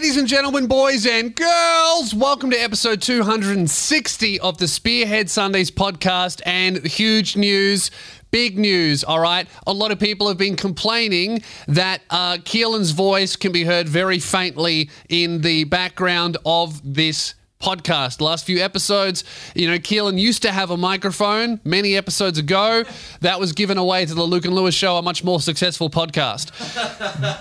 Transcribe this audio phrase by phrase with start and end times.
[0.00, 6.40] Ladies and gentlemen, boys and girls, welcome to episode 260 of the Spearhead Sundays podcast.
[6.46, 7.90] And huge news,
[8.30, 9.46] big news, all right?
[9.66, 14.18] A lot of people have been complaining that uh, Keelan's voice can be heard very
[14.18, 18.20] faintly in the background of this podcast.
[18.20, 19.22] Last few episodes,
[19.54, 22.84] you know, Keelan used to have a microphone many episodes ago.
[23.20, 26.50] That was given away to the Luke and Lewis show, a much more successful podcast.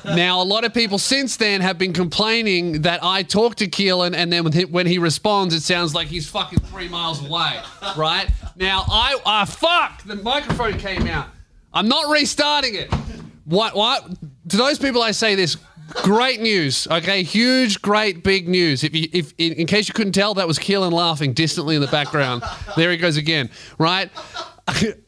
[0.16, 4.14] now, a lot of people since then have been complaining that I talk to Keelan
[4.14, 7.62] and then when he, responds, it sounds like he's fucking three miles away,
[7.96, 8.30] right?
[8.58, 11.28] Now, I, ah, fuck, the microphone came out.
[11.74, 12.94] I'm not restarting it.
[13.46, 14.06] What, what?
[14.50, 15.58] To those people, I say this
[16.04, 16.88] great news.
[16.90, 18.84] Okay, huge, great, big news.
[18.84, 21.82] If, you, if in, in case you couldn't tell, that was Keelan laughing distantly in
[21.82, 22.44] the background.
[22.78, 23.50] There he goes again.
[23.78, 24.10] Right.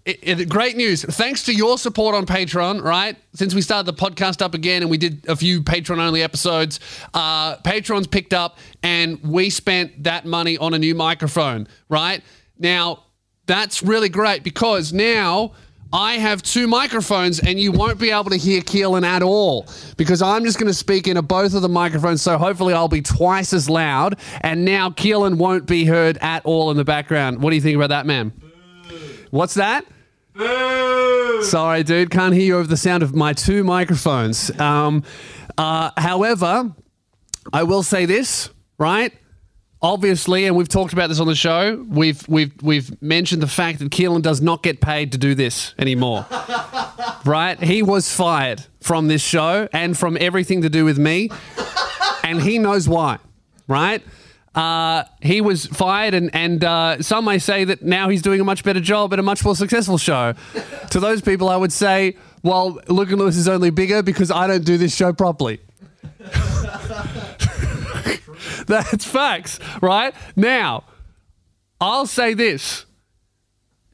[0.03, 1.03] It, it, great news.
[1.03, 3.15] Thanks to your support on Patreon, right?
[3.35, 6.79] Since we started the podcast up again and we did a few Patreon only episodes,
[7.13, 12.23] uh, Patreon's picked up and we spent that money on a new microphone, right?
[12.57, 13.03] Now,
[13.45, 15.53] that's really great because now
[15.93, 20.21] I have two microphones and you won't be able to hear Keelan at all because
[20.21, 22.21] I'm just going to speak into both of the microphones.
[22.21, 24.17] So hopefully I'll be twice as loud.
[24.41, 27.41] And now Keelan won't be heard at all in the background.
[27.41, 28.31] What do you think about that, man?
[29.31, 29.85] What's that?
[31.43, 32.09] Sorry, dude.
[32.09, 34.57] Can't hear you over the sound of my two microphones.
[34.59, 35.03] Um,
[35.57, 36.73] uh, however,
[37.51, 39.13] I will say this, right?
[39.81, 43.79] Obviously, and we've talked about this on the show, we've we've we've mentioned the fact
[43.79, 46.25] that Keelan does not get paid to do this anymore.
[47.25, 47.61] right?
[47.61, 51.29] He was fired from this show and from everything to do with me,
[52.23, 53.19] and he knows why.
[53.67, 54.03] Right?
[54.53, 58.43] Uh, he was fired, and and uh, some may say that now he's doing a
[58.43, 60.33] much better job at a much more successful show.
[60.89, 64.47] to those people, I would say, well, Luke and Lewis is only bigger because I
[64.47, 65.61] don't do this show properly.
[68.67, 70.13] That's facts, right?
[70.35, 70.83] Now,
[71.79, 72.85] I'll say this.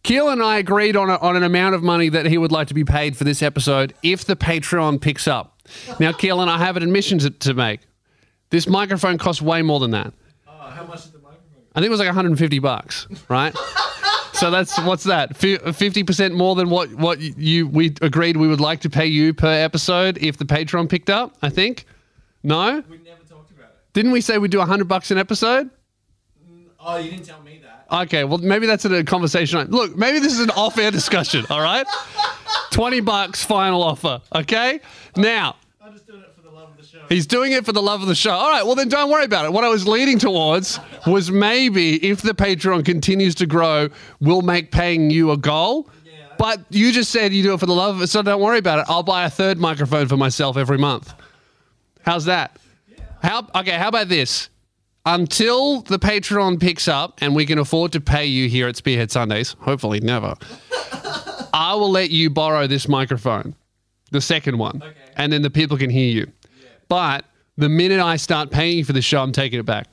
[0.04, 2.68] Keel and I agreed on, a, on an amount of money that he would like
[2.68, 5.60] to be paid for this episode if the Patreon picks up.
[6.00, 7.82] Now, Keelan, I have an admission to, to make.
[8.50, 10.14] This microphone costs way more than that.
[10.48, 11.44] Oh, how much is the microphone?
[11.76, 13.54] I think it was like 150 bucks, right?
[14.34, 15.38] so that's what's that?
[15.38, 19.52] 50% more than what what you we agreed we would like to pay you per
[19.52, 21.86] episode if the Patreon picked up, I think.
[22.44, 22.82] No?
[22.90, 23.87] We never talked about it.
[23.98, 25.72] Didn't we say we'd do 100 bucks an episode?
[26.80, 27.88] Oh, you didn't tell me that.
[28.04, 29.72] Okay, well maybe that's in a conversation.
[29.72, 31.48] Look, maybe this is an off-air discussion.
[31.50, 31.88] All right,
[32.70, 34.22] twenty bucks final offer.
[34.36, 34.82] Okay,
[35.16, 37.00] now I'm just doing it for the love of the show.
[37.10, 38.34] he's doing it for the love of the show.
[38.34, 39.52] All right, well then don't worry about it.
[39.52, 44.72] What I was leading towards was maybe if the Patreon continues to grow, we'll make
[44.72, 45.90] paying you a goal.
[46.38, 48.60] But you just said you do it for the love of it, so don't worry
[48.60, 48.86] about it.
[48.90, 51.16] I'll buy a third microphone for myself every month.
[52.04, 52.58] How's that?
[53.24, 53.72] How okay?
[53.78, 54.50] How about this?
[55.06, 59.10] Until the Patreon picks up and we can afford to pay you here at Spearhead
[59.10, 60.36] Sundays, hopefully never,
[61.54, 63.56] I will let you borrow this microphone,
[64.12, 64.94] the second one, Okay.
[65.16, 66.30] and then the people can hear you.
[66.90, 67.24] But
[67.56, 69.88] the minute I start paying for the show, I'm taking it back.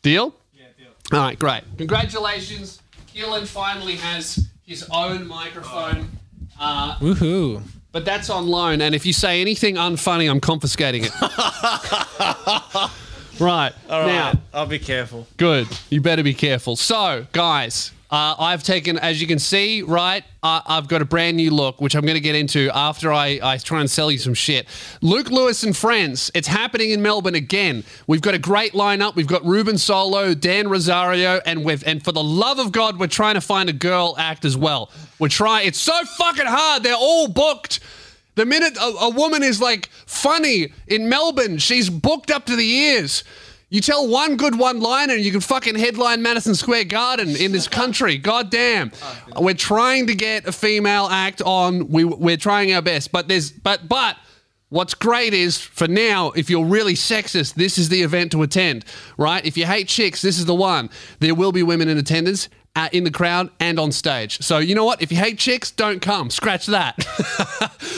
[0.00, 0.34] Deal?
[0.54, 0.88] Yeah, deal.
[1.18, 1.62] All right, great.
[1.76, 2.80] Congratulations.
[3.14, 6.08] Keelan finally has his own microphone.
[6.58, 7.60] Uh, Woohoo.
[7.92, 11.12] But that's on loan, and if you say anything unfunny, I'm confiscating it.
[13.40, 13.72] right.
[13.88, 14.06] All right.
[14.06, 14.32] now.
[14.54, 15.26] I'll be careful.
[15.36, 15.66] Good.
[15.88, 16.76] You better be careful.
[16.76, 21.36] So, guys, uh, I've taken, as you can see, right, uh, I've got a brand
[21.36, 24.18] new look, which I'm going to get into after I, I try and sell you
[24.18, 24.66] some shit.
[25.00, 27.84] Luke Lewis and Friends, it's happening in Melbourne again.
[28.08, 29.14] We've got a great lineup.
[29.14, 33.06] We've got Ruben Solo, Dan Rosario, and we've, and for the love of God, we're
[33.06, 34.90] trying to find a girl act as well.
[35.20, 36.82] We're trying, it's so fucking hard.
[36.82, 37.78] They're all booked.
[38.34, 42.68] The minute a, a woman is like funny in Melbourne, she's booked up to the
[42.68, 43.22] ears.
[43.72, 47.52] You tell one good one liner and you can fucking headline Madison Square Garden in
[47.52, 48.18] this country.
[48.18, 48.90] God damn.
[49.36, 51.88] We're trying to get a female act on.
[51.88, 53.12] We, we're trying our best.
[53.12, 54.16] But there's but but
[54.70, 58.84] what's great is for now, if you're really sexist, this is the event to attend,
[59.16, 59.46] right?
[59.46, 60.90] If you hate chicks, this is the one.
[61.20, 62.48] There will be women in attendance.
[62.76, 64.38] Uh, in the crowd and on stage.
[64.42, 65.02] So, you know what?
[65.02, 66.30] If you hate chicks, don't come.
[66.30, 66.94] Scratch that.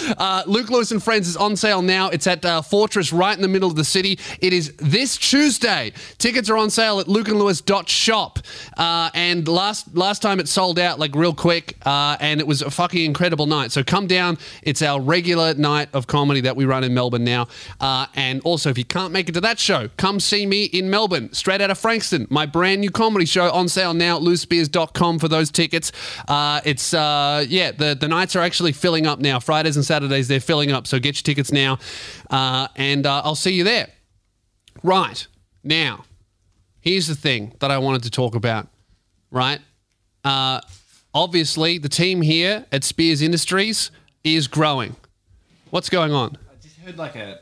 [0.18, 2.08] uh, Luke Lewis and Friends is on sale now.
[2.08, 4.18] It's at uh, Fortress right in the middle of the city.
[4.40, 5.92] It is this Tuesday.
[6.16, 8.38] Tickets are on sale at lukeandlewis.shop.
[8.76, 12.62] Uh, and last last time it sold out like real quick, uh, and it was
[12.62, 13.72] a fucking incredible night.
[13.72, 14.38] So come down.
[14.62, 17.48] It's our regular night of comedy that we run in Melbourne now.
[17.80, 20.88] Uh, and also, if you can't make it to that show, come see me in
[20.90, 22.26] Melbourne, straight out of Frankston.
[22.30, 24.22] My brand new comedy show on sale now at
[24.68, 25.92] lewspears.com for those tickets.
[26.28, 29.38] Uh, it's, uh, yeah, the, the nights are actually filling up now.
[29.38, 30.86] Fridays and Saturdays, they're filling up.
[30.86, 31.78] So get your tickets now.
[32.30, 33.88] Uh, and uh, I'll see you there.
[34.82, 35.26] Right.
[35.62, 36.04] Now,
[36.80, 38.68] here's the thing that I wanted to talk about,
[39.30, 39.60] right?
[40.24, 40.60] Uh,
[41.14, 43.90] obviously, the team here at Spears Industries
[44.24, 44.96] is growing.
[45.70, 46.36] What's going on?
[46.50, 47.40] I just heard like a.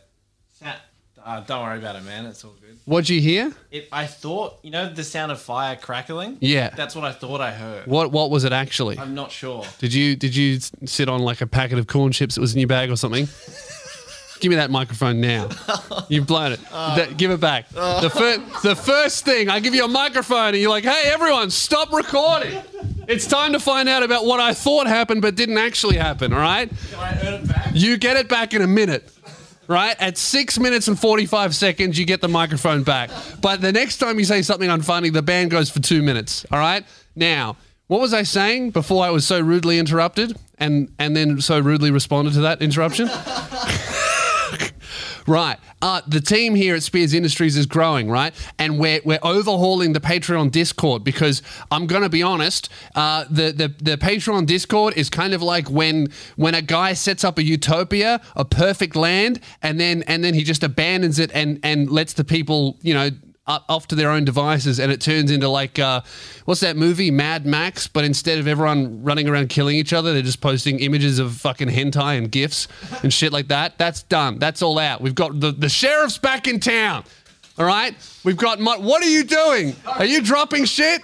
[1.31, 2.27] Uh, don't worry about it, man.
[2.27, 2.77] It's all good.
[2.87, 3.53] What'd you hear?
[3.71, 6.39] It, I thought, you know, the sound of fire crackling.
[6.41, 6.71] Yeah.
[6.71, 7.87] That's what I thought I heard.
[7.87, 8.99] What What was it actually?
[8.99, 9.65] I'm not sure.
[9.79, 12.59] Did you Did you sit on like a packet of corn chips that was in
[12.59, 13.29] your bag or something?
[14.41, 15.51] Give me that microphone now.
[16.09, 16.61] You've blown it.
[16.71, 17.69] That- give it back.
[17.69, 18.11] The,
[18.63, 21.93] fir- the first thing, I give you a microphone and you're like, hey, everyone, stop
[21.93, 22.59] recording.
[23.07, 26.41] It's time to find out about what I thought happened but didn't actually happen, all
[26.41, 26.71] right?
[26.91, 27.71] Can I earn it back?
[27.75, 29.11] You get it back in a minute.
[29.71, 29.95] Right?
[30.01, 33.09] At six minutes and 45 seconds, you get the microphone back.
[33.41, 36.45] But the next time you say something unfunny, the band goes for two minutes.
[36.51, 36.85] All right?
[37.15, 37.57] Now,
[37.87, 41.93] what was I saying before I was so rudely interrupted and, and then so rudely
[41.93, 43.09] responded to that interruption?
[45.31, 45.61] Right.
[45.81, 48.35] Uh, the team here at Spears Industries is growing, right?
[48.59, 51.41] And we're, we're overhauling the Patreon Discord because
[51.71, 55.71] I'm going to be honest, uh, the, the, the Patreon Discord is kind of like
[55.71, 60.35] when when a guy sets up a utopia, a perfect land, and then and then
[60.35, 63.11] he just abandons it and, and lets the people, you know,
[63.51, 66.01] up- off to their own devices and it turns into like uh,
[66.45, 67.11] what's that movie?
[67.11, 67.87] Mad max?
[67.87, 71.69] But instead of everyone running around killing each other they're just posting images of fucking
[71.69, 72.69] hentai and gifs
[73.03, 73.77] and shit like that.
[73.79, 74.39] That's done.
[74.39, 75.01] That's all out.
[75.01, 77.05] We've got the, the sheriff's back in town.
[77.59, 77.95] All right?
[78.25, 79.75] We've got mo- what are you doing?
[79.87, 81.03] Are you dropping shit?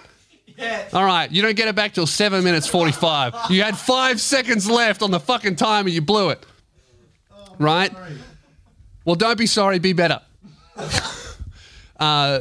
[0.56, 0.88] Yeah.
[0.94, 1.31] all right.
[1.31, 5.10] You don't get it back till 7 minutes 45 you had 5 seconds left on
[5.10, 5.90] the fucking timer.
[5.90, 6.46] You blew it.
[7.58, 7.92] Right?
[9.04, 9.78] Well don't be sorry.
[9.78, 10.20] Be better
[11.98, 12.40] uh,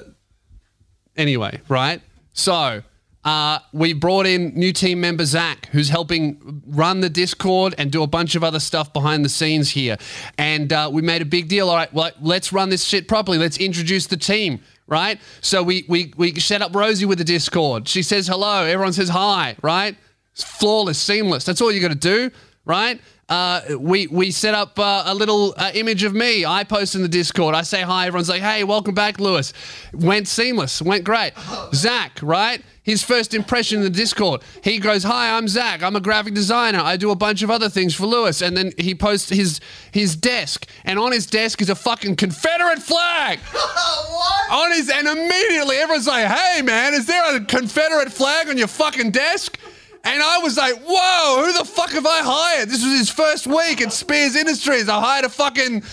[1.16, 2.02] anyway, right?
[2.34, 2.84] So
[3.26, 8.04] uh, we brought in new team member Zach, who's helping run the Discord and do
[8.04, 9.98] a bunch of other stuff behind the scenes here.
[10.38, 11.70] And uh, we made a big deal.
[11.70, 13.40] All right, well, let's run this shit properly.
[13.40, 14.62] Let's introduce the team.
[14.88, 17.88] Right, so we we we set up Rosie with the Discord.
[17.88, 18.66] She says hello.
[18.66, 19.56] Everyone says hi.
[19.64, 19.98] Right,
[20.32, 21.44] it's flawless, seamless.
[21.44, 22.30] That's all you got to do.
[22.66, 26.46] Right, uh, we we set up uh, a little uh, image of me.
[26.46, 27.56] I post in the Discord.
[27.56, 28.06] I say hi.
[28.06, 29.52] Everyone's like, "Hey, welcome back, Lewis."
[29.94, 30.80] Went seamless.
[30.80, 31.34] Went great.
[31.74, 32.62] Zach, right?
[32.84, 34.44] His first impression in the Discord.
[34.64, 35.82] He goes, "Hi, I'm Zach.
[35.82, 36.80] I'm a graphic designer.
[36.80, 39.60] I do a bunch of other things for Lewis." And then he posts his
[39.92, 43.40] his desk, and on his desk is a fucking Confederate flag.
[43.52, 44.52] what?
[44.52, 48.68] On his and immediately everyone's like, "Hey, man, is there a Confederate flag on your
[48.68, 49.58] fucking desk?"
[50.06, 52.70] And I was like, whoa, who the fuck have I hired?
[52.70, 54.88] This was his first week at Spears Industries.
[54.88, 55.84] I hired a fucking,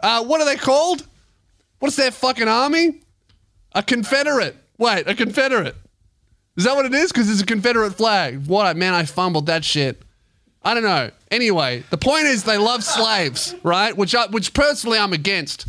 [0.00, 1.06] uh, what are they called?
[1.78, 3.00] What's their fucking army?
[3.72, 4.56] A Confederate.
[4.76, 5.74] Wait, a Confederate.
[6.56, 7.10] Is that what it is?
[7.10, 8.46] Because it's a Confederate flag.
[8.46, 10.02] What, man, I fumbled that shit.
[10.62, 11.10] I don't know.
[11.30, 13.96] Anyway, the point is they love slaves, right?
[13.96, 15.66] Which, I, which personally I'm against.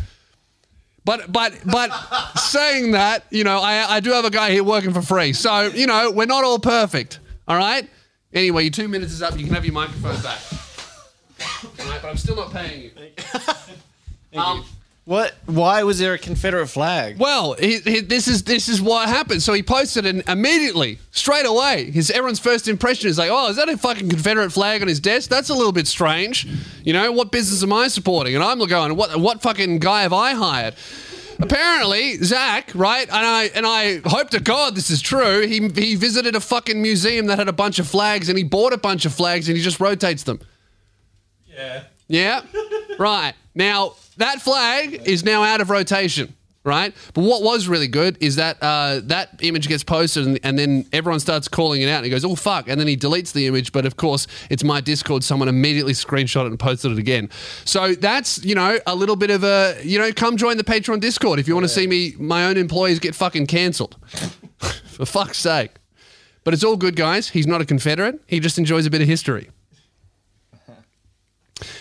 [1.06, 1.90] But but but
[2.38, 5.32] saying that, you know, I, I do have a guy here working for free.
[5.32, 7.20] So, you know, we're not all perfect.
[7.48, 7.90] All right?
[8.34, 9.38] Anyway, your two minutes is up.
[9.38, 10.40] You can have your microphone back.
[11.80, 12.92] All right, but I'm still not paying you.
[14.36, 14.66] Um,
[15.06, 15.36] What?
[15.46, 17.18] Why was there a Confederate flag?
[17.18, 19.42] well, he, he, this is this is what happened.
[19.42, 21.90] So he posted it immediately, straight away.
[21.92, 25.00] His everyone's first impression is like, "Oh, is that a fucking Confederate flag on his
[25.00, 25.30] desk?
[25.30, 26.46] That's a little bit strange."
[26.84, 28.36] You know, what business am I supporting?
[28.36, 30.76] And I'm going, "What what fucking guy have I hired?"
[31.40, 33.08] Apparently, Zach, right?
[33.08, 35.46] And I and I hope to God this is true.
[35.48, 38.74] He he visited a fucking museum that had a bunch of flags, and he bought
[38.74, 40.40] a bunch of flags, and he just rotates them.
[41.48, 41.84] Yeah.
[42.08, 42.42] Yeah.
[43.00, 43.34] right.
[43.54, 46.34] Now, that flag is now out of rotation.
[46.68, 46.94] Right.
[47.14, 50.86] But what was really good is that uh, that image gets posted and, and then
[50.92, 52.68] everyone starts calling it out and he goes, oh, fuck.
[52.68, 53.72] And then he deletes the image.
[53.72, 55.24] But of course, it's my Discord.
[55.24, 57.30] Someone immediately screenshot it and posted it again.
[57.64, 61.00] So that's, you know, a little bit of a, you know, come join the Patreon
[61.00, 63.96] Discord if you want to see me, my own employees get fucking cancelled.
[64.58, 65.72] For fuck's sake.
[66.44, 67.30] But it's all good, guys.
[67.30, 68.20] He's not a Confederate.
[68.28, 69.52] He just enjoys a bit of history.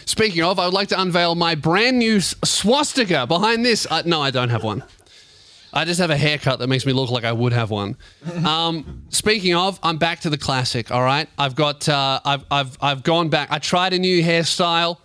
[0.05, 3.87] Speaking of, I would like to unveil my brand new swastika behind this.
[3.91, 4.83] Uh, no, I don't have one.
[5.73, 7.97] I just have a haircut that makes me look like I would have one.
[8.45, 10.91] Um, speaking of, I'm back to the classic.
[10.91, 13.49] All right, I've got, uh, I've, I've, I've gone back.
[13.51, 14.99] I tried a new hairstyle.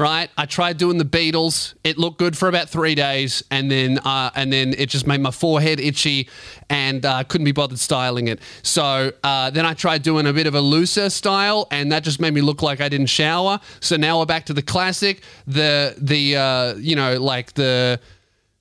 [0.00, 1.74] Right, I tried doing the Beatles.
[1.84, 5.20] It looked good for about three days, and then, uh, and then it just made
[5.20, 6.30] my forehead itchy,
[6.70, 8.40] and uh, couldn't be bothered styling it.
[8.62, 12.18] So uh, then I tried doing a bit of a looser style, and that just
[12.18, 13.60] made me look like I didn't shower.
[13.80, 18.00] So now we're back to the classic, the the uh, you know like the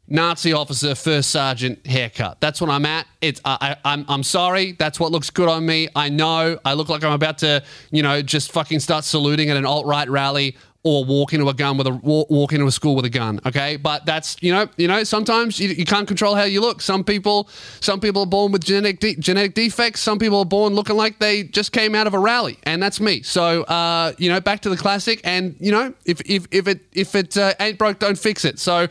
[0.09, 2.41] Nazi officer, first sergeant haircut.
[2.41, 3.05] That's what I'm at.
[3.21, 4.71] It's I, I, I'm I'm sorry.
[4.73, 5.87] That's what looks good on me.
[5.95, 6.59] I know.
[6.65, 9.85] I look like I'm about to, you know, just fucking start saluting at an alt
[9.85, 10.57] right rally.
[10.83, 13.39] Or walk into a gun with a walk, into a school with a gun.
[13.45, 16.81] Okay, but that's you know you know sometimes you, you can't control how you look.
[16.81, 17.49] Some people
[17.81, 19.99] some people are born with genetic de- genetic defects.
[19.99, 23.01] Some people are born looking like they just came out of a rally, and that's
[23.01, 23.23] me.
[23.23, 26.79] So uh, you know back to the classic, and you know if if if it
[26.93, 28.57] if it uh, ain't broke, don't fix it.
[28.57, 28.87] So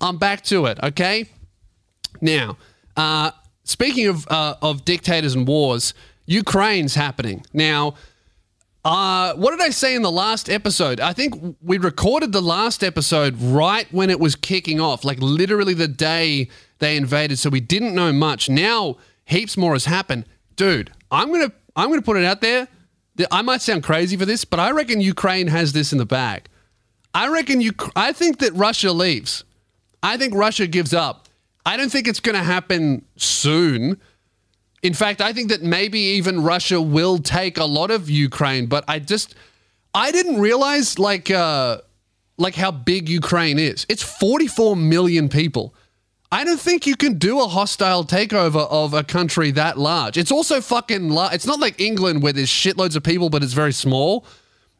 [0.00, 0.78] I'm back to it.
[0.82, 1.28] Okay,
[2.20, 2.56] now
[2.96, 3.32] uh,
[3.64, 5.92] speaking of uh, of dictators and wars,
[6.26, 7.94] Ukraine's happening now.
[8.84, 10.98] Uh, what did I say in the last episode?
[10.98, 15.74] I think we recorded the last episode right when it was kicking off, like literally
[15.74, 16.48] the day
[16.80, 17.38] they invaded.
[17.38, 18.48] So we didn't know much.
[18.48, 20.24] Now heaps more has happened,
[20.56, 20.90] dude.
[21.10, 22.66] I'm gonna I'm gonna put it out there.
[23.30, 26.48] I might sound crazy for this, but I reckon Ukraine has this in the bag.
[27.14, 27.72] I reckon you.
[27.94, 29.44] I think that Russia leaves.
[30.02, 31.28] I think Russia gives up.
[31.64, 34.00] I don't think it's going to happen soon.
[34.82, 38.84] In fact, I think that maybe even Russia will take a lot of Ukraine, but
[38.88, 39.34] I just
[39.94, 41.78] I didn't realize like uh
[42.36, 43.86] like how big Ukraine is.
[43.88, 45.74] It's 44 million people.
[46.32, 50.16] I don't think you can do a hostile takeover of a country that large.
[50.16, 51.34] It's also fucking large.
[51.34, 54.24] It's not like England where there's shitloads of people but it's very small.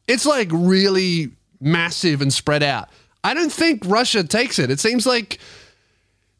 [0.08, 1.30] It's like really
[1.60, 2.88] massive and spread out.
[3.22, 4.68] I don't think Russia takes it.
[4.68, 5.38] It seems like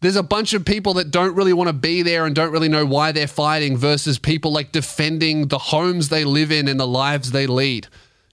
[0.03, 2.69] there's a bunch of people that don't really want to be there and don't really
[2.69, 6.87] know why they're fighting versus people like defending the homes they live in and the
[6.87, 7.87] lives they lead.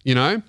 [0.03, 0.41] You know?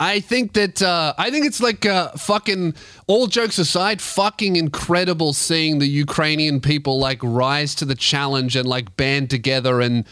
[0.00, 2.74] I think that uh, I think it's like uh, fucking
[3.06, 8.68] all jokes aside, fucking incredible seeing the Ukrainian people like rise to the challenge and
[8.68, 10.04] like band together and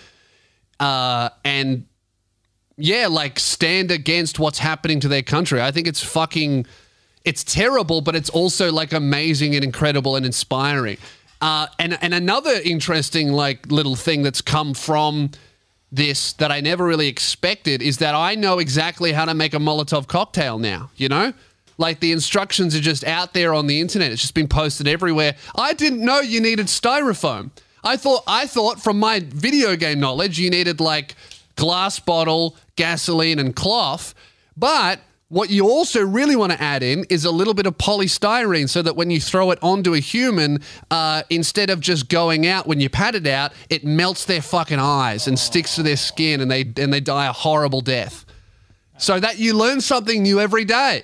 [0.78, 1.86] uh, and
[2.76, 5.60] yeah, like stand against what's happening to their country.
[5.60, 6.66] I think it's fucking
[7.26, 10.96] it's terrible, but it's also like amazing and incredible and inspiring.
[11.42, 15.32] Uh, and and another interesting like little thing that's come from
[15.92, 19.58] this that I never really expected is that I know exactly how to make a
[19.58, 20.90] Molotov cocktail now.
[20.96, 21.32] You know,
[21.78, 24.12] like the instructions are just out there on the internet.
[24.12, 25.34] It's just been posted everywhere.
[25.56, 27.50] I didn't know you needed styrofoam.
[27.82, 31.16] I thought I thought from my video game knowledge you needed like
[31.56, 34.14] glass bottle, gasoline, and cloth,
[34.56, 38.68] but what you also really want to add in is a little bit of polystyrene
[38.68, 42.66] so that when you throw it onto a human, uh, instead of just going out
[42.66, 46.40] when you pat it out, it melts their fucking eyes and sticks to their skin
[46.40, 48.24] and they and they die a horrible death.
[48.98, 51.02] So that you learn something new every day.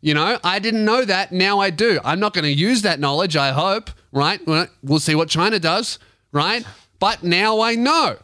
[0.00, 1.30] You know, I didn't know that.
[1.30, 2.00] Now I do.
[2.04, 4.40] I'm not going to use that knowledge, I hope, right?
[4.82, 5.98] We'll see what China does,
[6.32, 6.64] right?
[6.98, 8.16] But now I know.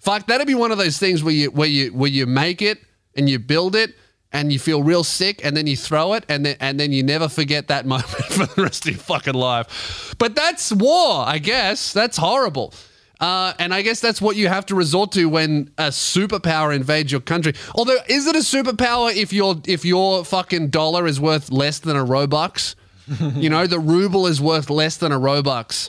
[0.00, 2.80] Fuck, that'd be one of those things where you where you where you make it
[3.14, 3.94] and you build it
[4.32, 7.02] and you feel real sick and then you throw it and then and then you
[7.02, 10.14] never forget that moment for the rest of your fucking life.
[10.18, 11.92] But that's war, I guess.
[11.92, 12.74] That's horrible.
[13.20, 17.12] Uh, and I guess that's what you have to resort to when a superpower invades
[17.12, 17.54] your country.
[17.76, 21.96] Although, is it a superpower if your if your fucking dollar is worth less than
[21.96, 22.74] a Robux?
[23.36, 25.88] you know, the ruble is worth less than a Robux.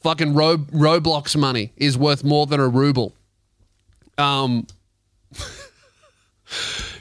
[0.00, 3.14] Fucking Ro- Roblox money is worth more than a ruble.
[4.18, 4.66] Um,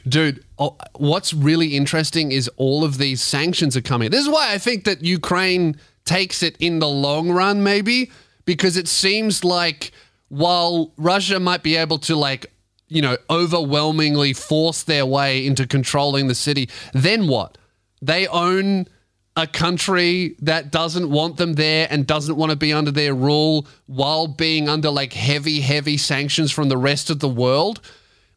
[0.08, 4.12] dude, oh, what's really interesting is all of these sanctions are coming.
[4.12, 8.12] This is why I think that Ukraine takes it in the long run, maybe,
[8.46, 9.92] because it seems like
[10.30, 12.52] while Russia might be able to, like,
[12.88, 17.58] you know, overwhelmingly force their way into controlling the city, then what?
[18.02, 18.88] They own
[19.36, 23.68] a country that doesn't want them there and doesn't want to be under their rule
[23.86, 27.80] while being under like heavy, heavy sanctions from the rest of the world.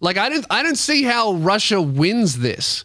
[0.02, 2.84] Like I don't I don't see how Russia wins this.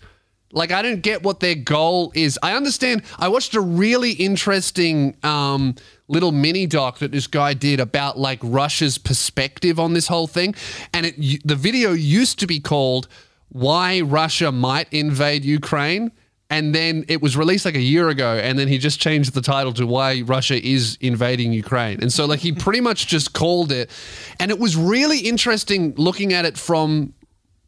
[0.53, 2.39] Like I don't get what their goal is.
[2.41, 3.01] I understand.
[3.17, 5.75] I watched a really interesting um,
[6.07, 10.55] little mini doc that this guy did about like Russia's perspective on this whole thing,
[10.93, 13.07] and it the video used to be called
[13.49, 16.11] "Why Russia Might Invade Ukraine."
[16.49, 19.41] And then it was released like a year ago, and then he just changed the
[19.41, 22.01] title to Why Russia is Invading Ukraine.
[22.01, 23.91] And so, like, he pretty much just called it.
[24.39, 27.13] And it was really interesting looking at it from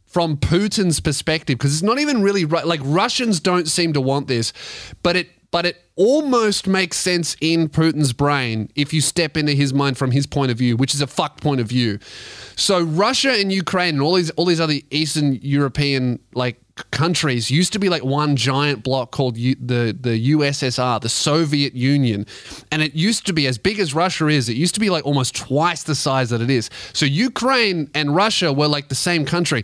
[0.09, 4.53] from Putin's perspective because it's not even really like Russians don't seem to want this,
[5.03, 9.73] but it but it almost makes sense in Putin's brain if you step into his
[9.73, 11.99] mind from his point of view, which is a fucked point of view.
[12.55, 16.59] So Russia and Ukraine and all these all these other Eastern European like
[16.91, 21.73] countries used to be like one giant block called U- the the USSR, the Soviet
[21.73, 22.25] Union,
[22.71, 24.49] and it used to be as big as Russia is.
[24.49, 26.69] It used to be like almost twice the size that it is.
[26.93, 29.63] So Ukraine and Russia were like the same country,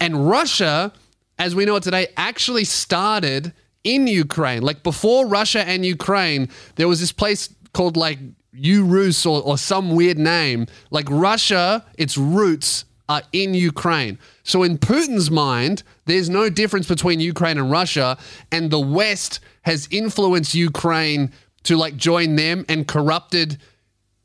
[0.00, 0.92] and Russia,
[1.38, 3.52] as we know it today, actually started
[3.84, 4.62] in Ukraine.
[4.62, 8.18] Like before Russia and Ukraine, there was this place called like
[8.52, 10.66] Urus or, or some weird name.
[10.90, 14.18] Like Russia, its roots are in Ukraine.
[14.42, 18.18] So in Putin's mind, there's no difference between Ukraine and Russia,
[18.50, 21.32] and the West has influenced Ukraine
[21.64, 23.58] to like join them and corrupted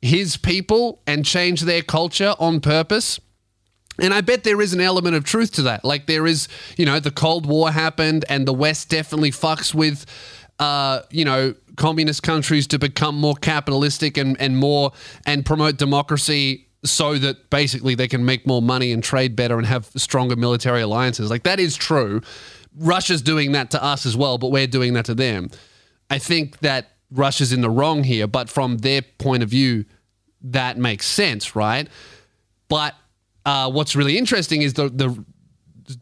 [0.01, 3.19] his people and changed their culture on purpose.
[3.99, 5.85] And I bet there is an element of truth to that.
[5.85, 6.47] Like there is,
[6.77, 10.05] you know, the Cold War happened, and the West definitely fucks with,
[10.59, 14.91] uh, you know, communist countries to become more capitalistic and and more
[15.25, 19.67] and promote democracy so that basically they can make more money and trade better and
[19.67, 21.29] have stronger military alliances.
[21.29, 22.21] Like that is true.
[22.77, 25.49] Russia's doing that to us as well, but we're doing that to them.
[26.09, 29.85] I think that Russia's in the wrong here, but from their point of view,
[30.43, 31.87] that makes sense, right?
[32.67, 32.95] But
[33.45, 35.23] uh, what's really interesting is the the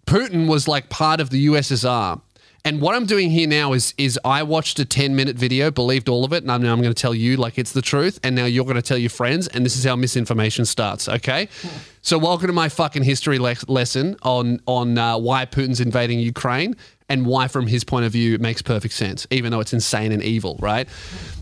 [0.06, 2.22] Putin was like part of the USSR.
[2.66, 6.10] And what I'm doing here now is is I watched a 10 minute video, believed
[6.10, 8.36] all of it, and now I'm going to tell you like it's the truth, and
[8.36, 11.08] now you're going to tell your friends, and this is how misinformation starts.
[11.08, 11.48] Okay,
[12.02, 16.76] so welcome to my fucking history le- lesson on on uh, why Putin's invading Ukraine
[17.08, 20.12] and why, from his point of view, it makes perfect sense, even though it's insane
[20.12, 20.88] and evil, right?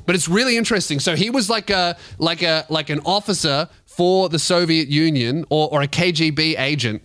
[0.06, 1.00] But it's really interesting.
[1.00, 5.68] So he was like a like a like an officer for the Soviet Union or,
[5.72, 7.02] or a KGB agent,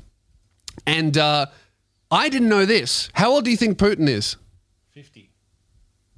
[0.87, 1.17] and.
[1.17, 1.47] Uh,
[2.13, 3.09] I didn't know this.
[3.15, 4.37] How old do you think Putin is?
[4.91, 5.31] 50.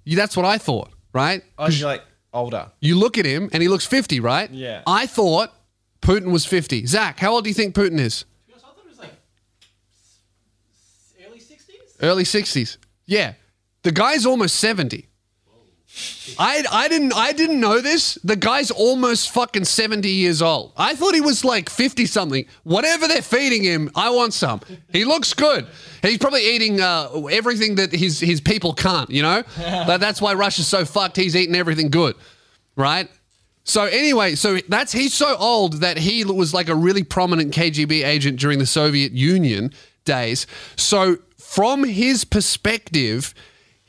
[0.04, 1.42] You, that's what I thought, right?
[1.56, 2.72] Oh, you're like older.
[2.80, 4.50] You look at him and he looks 50, right?
[4.50, 4.82] Yeah.
[4.86, 5.52] I thought
[6.02, 6.84] Putin was 50.
[6.86, 8.24] Zach, how old do you think Putin is?
[8.52, 9.12] I thought it was like
[11.24, 11.96] early 60s.
[12.02, 12.78] Early 60s.
[13.06, 13.34] Yeah.
[13.82, 15.08] The guy's almost 70.
[16.38, 18.18] I, I didn't I didn't know this.
[18.24, 20.72] The guy's almost fucking 70 years old.
[20.76, 22.46] I thought he was like 50 something.
[22.64, 24.60] Whatever they're feeding him, I want some.
[24.92, 25.66] He looks good.
[26.02, 29.42] He's probably eating uh, everything that his his people can't, you know?
[29.86, 31.16] But that's why Russia's so fucked.
[31.16, 32.16] He's eating everything good.
[32.76, 33.08] Right?
[33.64, 38.04] So anyway, so that's he's so old that he was like a really prominent KGB
[38.04, 39.72] agent during the Soviet Union
[40.04, 40.46] days.
[40.76, 43.34] So from his perspective,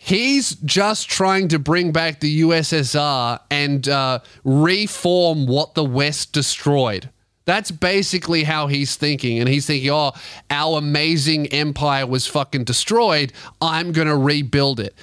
[0.06, 7.10] he's just trying to bring back the USSR and uh, reform what the West destroyed.
[7.46, 9.39] That's basically how he's thinking.
[9.39, 10.12] And he's thinking, oh,
[10.52, 13.34] our amazing empire was fucking destroyed.
[13.60, 14.96] I'm going to rebuild it.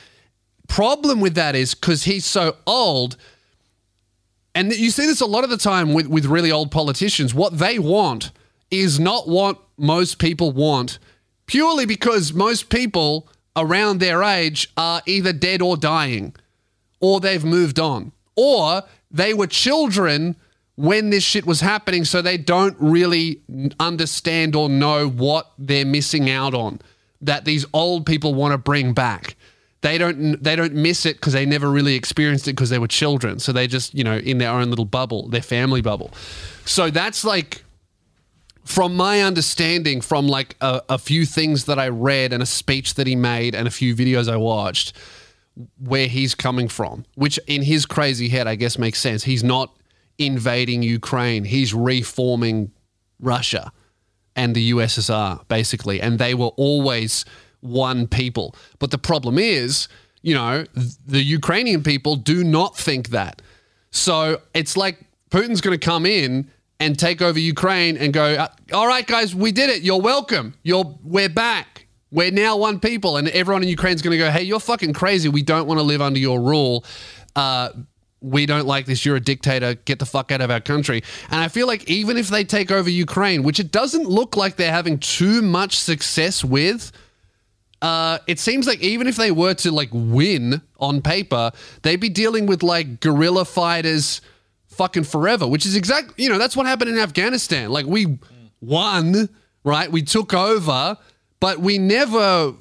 [0.69, 3.17] Problem with that is because he's so old,
[4.55, 7.59] and you see this a lot of the time with, with really old politicians, what
[7.59, 8.31] they want
[8.71, 11.01] is not what most people want,
[11.47, 16.35] purely because most people around their age are either dead or dying,
[17.01, 20.37] or they've moved on, or they were children
[20.77, 23.41] when this shit was happening, so they don't really
[23.79, 26.81] understand or know what they're missing out on
[27.21, 29.37] that these old people want to bring back.
[29.81, 32.89] They don't they don't miss it because they never really experienced it because they were
[32.89, 33.39] children.
[33.39, 36.13] So they just, you know, in their own little bubble, their family bubble.
[36.65, 37.65] So that's like
[38.65, 42.95] from my understanding from like a, a, few things that I read and a speech
[42.95, 44.97] that he made and a few videos I watched
[45.79, 49.25] where he's coming from, which in his crazy head, I guess makes sense.
[49.25, 49.75] He's not
[50.19, 52.71] invading Ukraine, he's reforming
[53.21, 53.73] Russia
[54.37, 56.01] and the USSR, basically.
[56.01, 57.25] And they were always
[57.61, 58.55] one people.
[58.79, 59.89] But the problem is,
[60.23, 60.65] you know,
[61.07, 63.43] the Ukrainian people do not think that.
[63.91, 66.51] So it's like Putin's going to come in
[66.83, 69.83] and take over Ukraine and go, uh, all right, guys, we did it.
[69.83, 70.55] You're welcome.
[70.65, 71.87] You're we're back.
[72.11, 75.29] We're now one people, and everyone in Ukraine's going to go, hey, you're fucking crazy.
[75.29, 76.85] We don't want to live under your rule.
[77.37, 77.71] Uh,
[78.21, 79.07] we don't like this.
[79.07, 79.75] You're a dictator.
[79.75, 81.03] Get the fuck out of our country.
[81.31, 84.57] And I feel like even if they take over Ukraine, which it doesn't look like
[84.57, 86.93] they're having too much success with,
[87.81, 92.09] uh, it seems like even if they were to like win on paper, they'd be
[92.09, 94.21] dealing with like guerrilla fighters
[94.73, 97.71] fucking forever, which is exactly, you know, that's what happened in Afghanistan.
[97.71, 98.19] Like we
[98.61, 99.29] won,
[99.65, 99.91] right?
[99.91, 100.97] We took over,
[101.41, 102.55] but we never,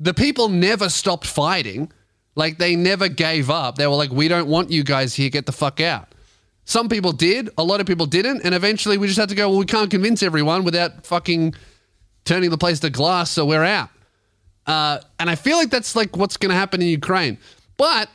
[0.00, 1.92] the people never stopped fighting.
[2.34, 3.76] Like they never gave up.
[3.76, 5.28] They were like, we don't want you guys here.
[5.28, 6.08] Get the fuck out.
[6.64, 8.42] Some people did, a lot of people didn't.
[8.44, 11.54] And eventually we just had to go, well, we can't convince everyone without fucking
[12.24, 13.30] turning the place to glass.
[13.30, 13.90] So we're out.
[14.66, 17.36] Uh, and I feel like that's like what's going to happen in Ukraine.
[17.76, 18.08] But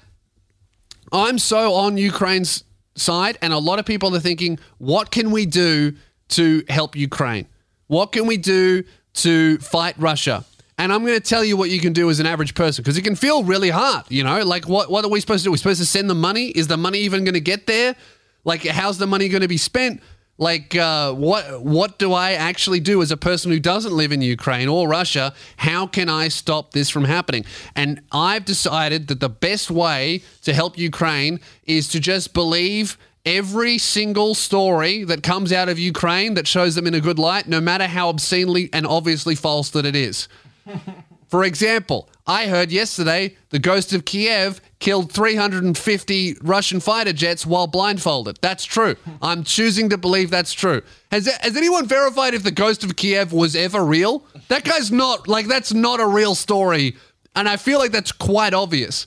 [1.11, 2.63] I'm so on Ukraine's
[2.97, 5.93] side, and a lot of people are thinking, what can we do
[6.29, 7.47] to help Ukraine?
[7.87, 8.83] What can we do
[9.15, 10.45] to fight Russia?
[10.77, 12.97] And I'm going to tell you what you can do as an average person because
[12.97, 14.43] it can feel really hard, you know?
[14.43, 15.51] Like, what, what are we supposed to do?
[15.51, 16.47] We're supposed to send the money?
[16.49, 17.95] Is the money even going to get there?
[18.43, 20.01] Like, how's the money going to be spent?
[20.37, 24.21] Like, uh, what what do I actually do as a person who doesn't live in
[24.21, 25.33] Ukraine or Russia?
[25.57, 27.43] How can I stop this from happening?
[27.75, 33.77] And I've decided that the best way to help Ukraine is to just believe every
[33.77, 37.59] single story that comes out of Ukraine that shows them in a good light, no
[37.59, 40.29] matter how obscenely and obviously false that it is.
[41.27, 47.67] For example, I heard yesterday the ghost of Kiev killed 350 Russian fighter jets while
[47.67, 48.37] blindfolded.
[48.41, 48.95] That's true.
[49.21, 50.81] I'm choosing to believe that's true.
[51.11, 54.25] Has, has anyone verified if the ghost of Kiev was ever real?
[54.49, 56.97] That guy's not, like, that's not a real story.
[57.35, 59.05] And I feel like that's quite obvious.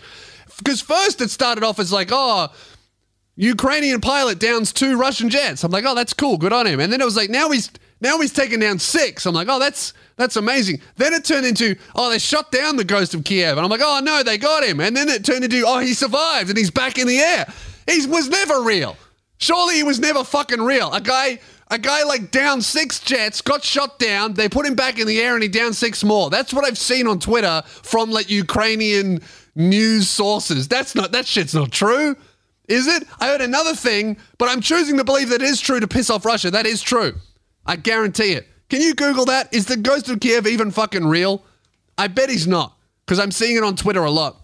[0.59, 2.49] Because first it started off as like, oh,
[3.37, 5.63] Ukrainian pilot downs two Russian jets.
[5.65, 6.37] I'm like, oh, that's cool.
[6.37, 6.81] Good on him.
[6.81, 9.27] And then it was like, now he's now he's taken down six.
[9.27, 10.81] I'm like, oh, that's that's amazing.
[10.97, 13.57] Then it turned into, oh, they shot down the ghost of Kiev.
[13.57, 14.79] And I'm like, oh, no, they got him.
[14.79, 17.51] And then it turned into, oh, he survived and he's back in the air.
[17.89, 18.99] He was never real.
[19.39, 20.93] Surely he was never fucking real.
[20.93, 24.35] A guy, a guy like down six jets, got shot down.
[24.35, 26.29] They put him back in the air and he down six more.
[26.29, 29.23] That's what I've seen on Twitter from like Ukrainian
[29.55, 30.69] news sources.
[30.69, 32.15] That's not, that shit's not true.
[32.69, 33.05] Is it?
[33.19, 36.11] I heard another thing, but I'm choosing to believe that it is true to piss
[36.11, 36.51] off Russia.
[36.51, 37.15] That is true.
[37.65, 38.47] I guarantee it.
[38.71, 39.53] Can you Google that?
[39.53, 41.43] Is the ghost of Kiev even fucking real?
[41.99, 44.37] I bet he's not, because I'm seeing it on Twitter a lot.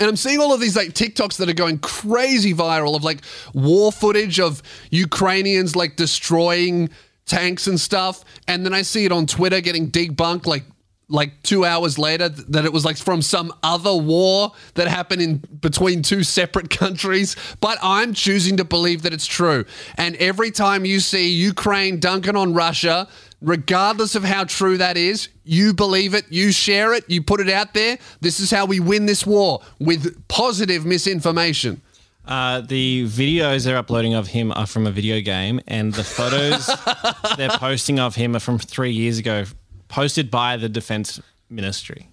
[0.00, 3.20] And I'm seeing all of these like TikToks that are going crazy viral of like
[3.54, 6.90] war footage of Ukrainians like destroying
[7.26, 8.24] tanks and stuff.
[8.48, 10.64] And then I see it on Twitter getting debunked like
[11.08, 15.36] like two hours later that it was like from some other war that happened in
[15.60, 17.36] between two separate countries.
[17.60, 19.66] But I'm choosing to believe that it's true.
[19.96, 23.08] And every time you see Ukraine dunking on Russia,
[23.42, 27.50] regardless of how true that is, you believe it, you share it, you put it
[27.50, 27.98] out there.
[28.20, 31.82] This is how we win this war with positive misinformation.
[32.24, 36.70] Uh, the videos they're uploading of him are from a video game, and the photos
[37.36, 39.44] they're posting of him are from three years ago
[39.88, 42.08] posted by the defense ministry.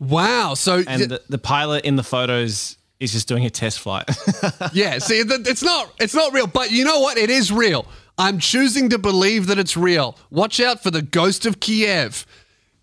[0.00, 0.54] Wow.
[0.54, 4.04] So And the, the pilot in the photos is just doing a test flight.
[4.72, 7.16] yeah, see, it's not it's not real, but you know what?
[7.16, 7.86] It is real.
[8.20, 10.14] I'm choosing to believe that it's real.
[10.30, 12.26] Watch out for the ghost of Kiev.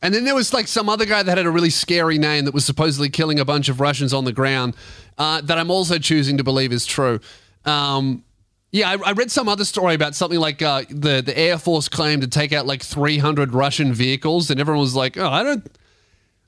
[0.01, 2.55] And then there was like some other guy that had a really scary name that
[2.55, 4.75] was supposedly killing a bunch of Russians on the ground
[5.19, 7.19] uh, that I'm also choosing to believe is true.
[7.65, 8.23] Um,
[8.71, 11.87] yeah, I, I, read some other story about something like uh, the the Air Force
[11.87, 15.65] claimed to take out like 300 Russian vehicles, and everyone was like, "Oh, I don't,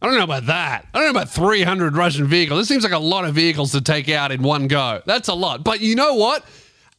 [0.01, 0.85] I don't know about that.
[0.93, 2.59] I don't know about 300 Russian vehicles.
[2.59, 5.01] This seems like a lot of vehicles to take out in one go.
[5.05, 6.45] That's a lot." But you know what?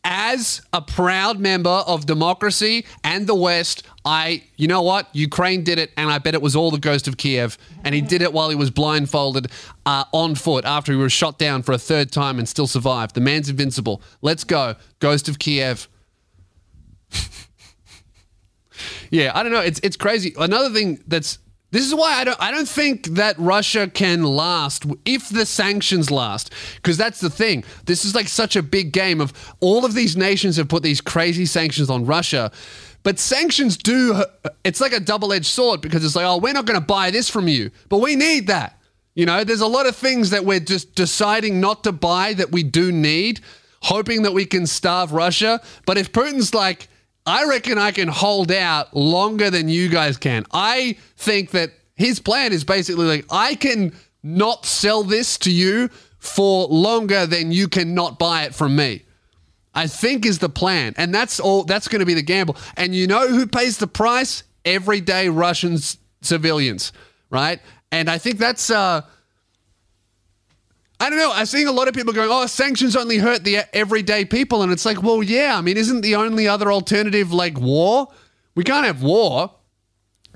[0.04, 5.08] As a proud member of democracy and the West, I, you know what?
[5.14, 7.58] Ukraine did it, and I bet it was all the ghost of Kiev.
[7.84, 9.48] And he did it while he was blindfolded
[9.84, 13.14] uh, on foot after he was shot down for a third time and still survived.
[13.14, 14.00] The man's invincible.
[14.22, 14.76] Let's go.
[15.00, 15.88] Ghost of Kiev.
[19.10, 19.60] yeah, I don't know.
[19.60, 20.34] It's, it's crazy.
[20.38, 21.38] Another thing that's
[21.70, 26.10] this is why I don't I don't think that Russia can last if the sanctions
[26.10, 27.64] last because that's the thing.
[27.84, 31.00] This is like such a big game of all of these nations have put these
[31.00, 32.50] crazy sanctions on Russia.
[33.02, 34.22] But sanctions do
[34.64, 37.30] it's like a double-edged sword because it's like, "Oh, we're not going to buy this
[37.30, 38.78] from you, but we need that."
[39.14, 42.52] You know, there's a lot of things that we're just deciding not to buy that
[42.52, 43.40] we do need,
[43.82, 45.60] hoping that we can starve Russia.
[45.86, 46.88] But if Putin's like,
[47.26, 50.46] I reckon I can hold out longer than you guys can.
[50.52, 55.88] I think that his plan is basically like, I can not sell this to you
[56.18, 59.02] for longer than you can not buy it from me.
[59.74, 60.94] I think is the plan.
[60.96, 62.56] And that's all that's going to be the gamble.
[62.76, 64.42] And you know who pays the price?
[64.64, 65.78] Everyday Russian
[66.22, 66.92] civilians,
[67.30, 67.60] right?
[67.92, 69.02] And I think that's uh
[71.00, 71.32] I don't know.
[71.32, 74.70] I'm seeing a lot of people going, "Oh, sanctions only hurt the everyday people," and
[74.70, 75.56] it's like, well, yeah.
[75.56, 78.08] I mean, isn't the only other alternative like war?
[78.54, 79.54] We can't have war,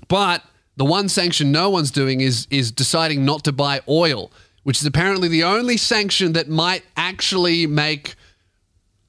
[0.08, 0.42] but
[0.76, 4.86] the one sanction no one's doing is is deciding not to buy oil, which is
[4.86, 8.14] apparently the only sanction that might actually make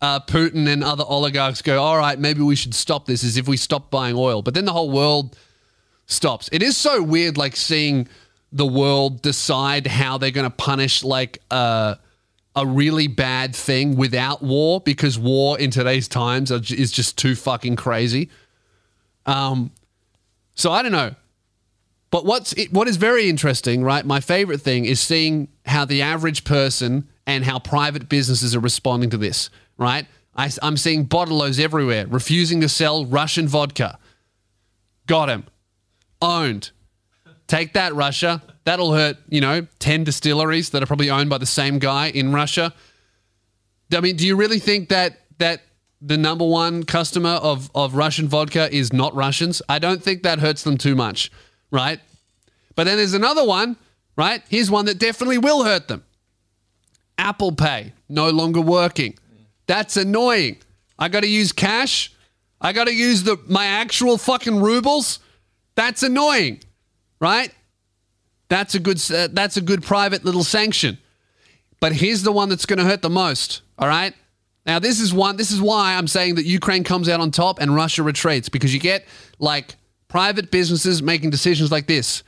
[0.01, 3.47] uh, Putin and other oligarchs go, "All right, maybe we should stop this." Is if
[3.47, 5.37] we stop buying oil, but then the whole world
[6.05, 6.49] stops.
[6.51, 8.09] It is so weird, like seeing
[8.55, 11.99] the world decide how they're going to punish like a
[12.55, 17.75] a really bad thing without war because war in today's times is just too fucking
[17.75, 18.29] crazy.
[19.25, 19.71] Um,
[20.53, 21.13] so I don't know.
[22.11, 24.05] But what's what is very interesting, right?
[24.05, 29.09] My favorite thing is seeing how the average person and how private businesses are responding
[29.09, 30.05] to this, right?
[30.33, 33.99] I, am seeing bottlers everywhere refusing to sell Russian vodka.
[35.07, 35.45] Got him.
[36.21, 36.71] Owned.
[37.47, 38.41] Take that, Russia.
[38.63, 42.33] That'll hurt, you know, 10 distilleries that are probably owned by the same guy in
[42.33, 42.73] Russia.
[43.93, 45.61] I mean, do you really think that that
[46.01, 49.61] the number one customer of, of Russian vodka is not Russians?
[49.69, 51.31] I don't think that hurts them too much,
[51.71, 51.99] right?
[52.75, 53.77] But then there's another one,
[54.15, 54.41] right?
[54.49, 56.03] Here's one that definitely will hurt them.
[57.17, 59.17] Apple Pay no longer working.
[59.67, 60.57] That's annoying.
[60.97, 62.11] I got to use cash.
[62.61, 65.19] I got to use the my actual fucking rubles.
[65.75, 66.61] That's annoying,
[67.19, 67.53] right?
[68.47, 70.97] That's a good uh, that's a good private little sanction.
[71.79, 74.13] But here's the one that's going to hurt the most, all right?
[74.65, 77.59] Now this is one this is why I'm saying that Ukraine comes out on top
[77.59, 79.05] and Russia retreats because you get
[79.39, 79.75] like
[80.07, 82.23] private businesses making decisions like this.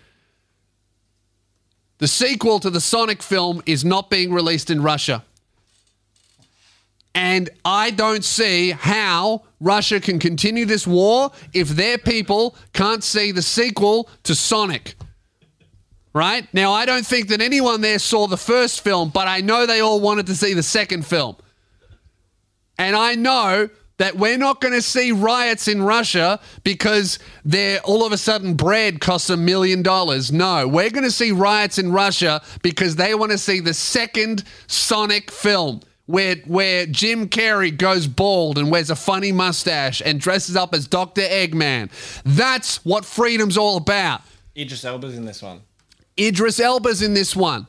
[1.99, 5.23] The sequel to the Sonic film is not being released in Russia.
[7.17, 13.31] And I don't see how Russia can continue this war if their people can't see
[13.31, 14.93] the sequel to Sonic.
[16.13, 16.47] Right?
[16.53, 19.79] Now, I don't think that anyone there saw the first film, but I know they
[19.79, 21.37] all wanted to see the second film.
[22.77, 28.05] And I know that we're not going to see riots in Russia because they're all
[28.05, 30.31] of a sudden bread costs a million dollars.
[30.31, 34.43] No, we're going to see riots in Russia because they want to see the second
[34.67, 40.55] Sonic film where where Jim Carrey goes bald and wears a funny mustache and dresses
[40.55, 41.21] up as Dr.
[41.21, 41.91] Eggman.
[42.23, 44.21] That's what freedom's all about.
[44.57, 45.61] Idris Elba's in this one.
[46.19, 47.67] Idris Elba's in this one,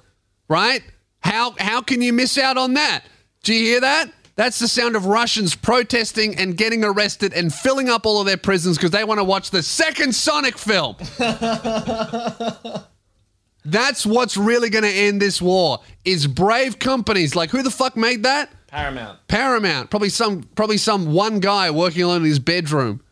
[0.48, 0.83] right?
[1.20, 3.03] How how can you miss out on that?
[3.42, 4.11] Do you hear that?
[4.37, 8.37] That's the sound of Russians protesting and getting arrested and filling up all of their
[8.37, 10.94] prisons because they want to watch the second Sonic film.
[13.70, 15.81] That's what's really going to end this war.
[16.04, 18.50] Is brave companies like who the fuck made that?
[18.68, 19.18] Paramount.
[19.28, 19.90] Paramount.
[19.90, 23.02] Probably some probably some one guy working alone in his bedroom,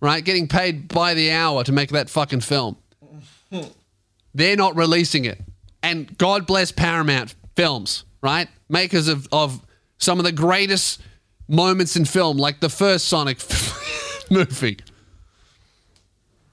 [0.00, 0.24] right?
[0.24, 2.76] Getting paid by the hour to make that fucking film.
[4.34, 5.40] They're not releasing it.
[5.82, 8.48] And God bless Paramount Films, right?
[8.68, 9.64] Makers of, of
[9.98, 11.00] some of the greatest
[11.48, 13.38] moments in film, like the first Sonic
[14.30, 14.78] movie.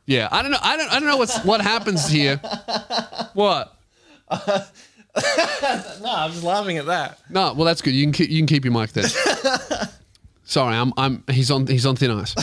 [0.09, 0.57] Yeah, I don't know.
[0.59, 0.91] I don't.
[0.91, 2.37] I don't know what's what happens here.
[3.33, 3.75] What?
[6.01, 7.19] No, I'm just laughing at that.
[7.29, 7.93] No, well that's good.
[7.93, 9.09] You can keep, you can keep your mic there.
[10.43, 12.31] Sorry, I'm I'm he's on he's on thin ice.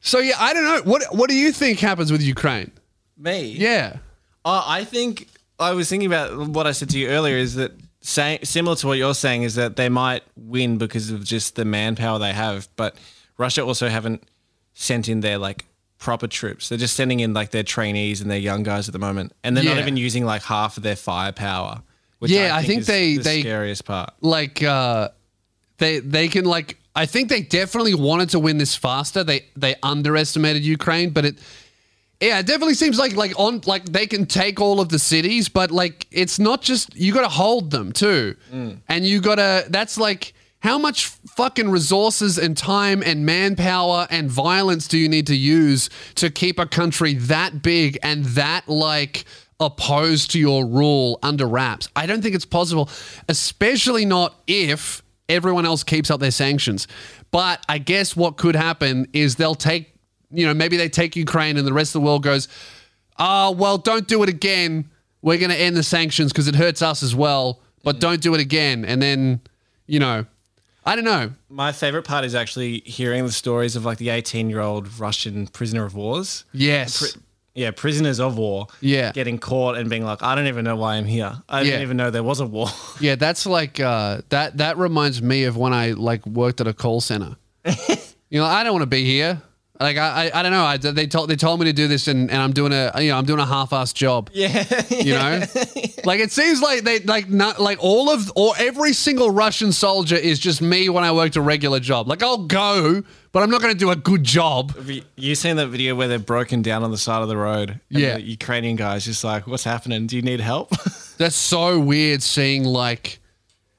[0.00, 0.82] so yeah, I don't know.
[0.90, 2.70] What what do you think happens with Ukraine?
[3.18, 3.50] Me?
[3.50, 3.98] Yeah.
[4.44, 7.72] Uh, I think I was thinking about what I said to you earlier is that
[8.00, 11.66] say, similar to what you're saying is that they might win because of just the
[11.66, 12.96] manpower they have, but
[13.36, 14.24] Russia also haven't
[14.80, 15.66] sent in their like
[15.98, 16.68] proper troops.
[16.68, 19.54] They're just sending in like their trainees and their young guys at the moment, and
[19.56, 21.82] they're not even using like half of their firepower.
[22.20, 24.10] Which Yeah, I think is they- the they- scariest part.
[24.20, 25.08] Like uh
[25.78, 29.22] they they can like I think they definitely wanted to win this faster.
[29.24, 31.36] They they underestimated Ukraine, but it
[32.20, 35.48] yeah, it definitely seems like like on like they can take all of the cities,
[35.48, 38.36] but like it's not just you got to hold them too,
[38.88, 39.64] and you got to.
[39.70, 45.26] That's like how much fucking resources and time and manpower and violence do you need
[45.26, 49.24] to use to keep a country that big and that like
[49.58, 51.88] opposed to your rule under wraps?
[51.96, 52.90] I don't think it's possible,
[53.28, 56.86] especially not if everyone else keeps up their sanctions.
[57.30, 59.94] But I guess what could happen is they'll take
[60.30, 62.48] you know, maybe they take Ukraine and the rest of the world goes,
[63.18, 64.90] oh, well, don't do it again.
[65.22, 68.00] We're going to end the sanctions because it hurts us as well, but mm.
[68.00, 68.84] don't do it again.
[68.84, 69.40] And then,
[69.86, 70.26] you know,
[70.90, 71.30] I don't know.
[71.48, 75.46] My favorite part is actually hearing the stories of like the 18 year old Russian
[75.46, 76.44] prisoner of wars.
[76.52, 77.16] Yes.
[77.54, 78.66] Yeah, prisoners of war.
[78.80, 79.12] Yeah.
[79.12, 81.32] Getting caught and being like, I don't even know why I'm here.
[81.48, 81.64] I Yeah.
[81.64, 82.66] didn't even know there was a war.
[83.00, 84.56] Yeah, that's like uh, that.
[84.56, 87.36] That reminds me of when I like worked at a call center.
[88.28, 89.40] you know, I don't want to be here.
[89.80, 90.64] Like I, I, I don't know.
[90.64, 93.08] I, they told they told me to do this, and, and I'm doing a you
[93.10, 94.28] know I'm doing a half-assed job.
[94.32, 94.64] yeah.
[94.90, 95.42] You know,
[96.04, 100.16] like it seems like they like not like all of or every single Russian soldier
[100.16, 102.06] is just me when I worked a regular job.
[102.08, 104.76] Like I'll go, but I'm not going to do a good job.
[104.76, 107.36] Have you- You seen that video where they're broken down on the side of the
[107.38, 107.70] road?
[107.90, 108.14] And Yeah.
[108.16, 110.06] The Ukrainian guy's just like, what's happening?
[110.06, 110.70] Do you need help?
[111.16, 113.18] That's so weird seeing like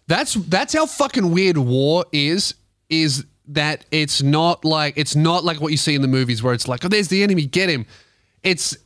[0.08, 2.56] that's that's how fucking weird war is
[2.90, 6.54] is that it's not like it's not like what you see in the movies where
[6.54, 7.86] it's like oh there's the enemy get him
[8.44, 8.78] it's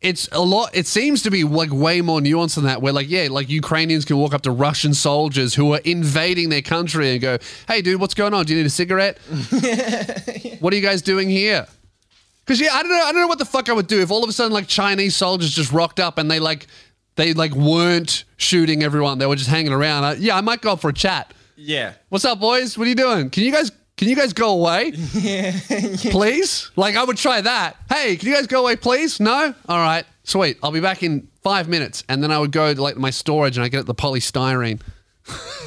[0.00, 3.08] it's a lot it seems to be like way more nuanced than that where like
[3.08, 7.20] yeah like Ukrainians can walk up to Russian soldiers who are invading their country and
[7.20, 9.18] go hey dude what's going on do you need a cigarette
[10.60, 11.66] what are you guys doing here
[12.48, 13.02] because yeah, I don't know.
[13.02, 14.66] I don't know what the fuck I would do if all of a sudden like
[14.66, 16.66] Chinese soldiers just rocked up and they like
[17.16, 19.18] they like weren't shooting everyone.
[19.18, 20.04] They were just hanging around.
[20.04, 21.34] I, yeah, I might go up for a chat.
[21.56, 21.92] yeah.
[22.08, 22.78] What's up, boys?
[22.78, 23.28] What are you doing?
[23.28, 24.92] Can you guys can you guys go away?
[25.12, 25.52] Yeah.
[26.10, 26.70] Please?
[26.76, 27.76] Like I would try that.
[27.88, 29.18] Hey, can you guys go away, please?
[29.18, 29.54] No?
[29.68, 30.04] All right.
[30.22, 30.58] Sweet.
[30.62, 32.04] I'll be back in five minutes.
[32.08, 34.80] And then I would go to like my storage and I get the polystyrene.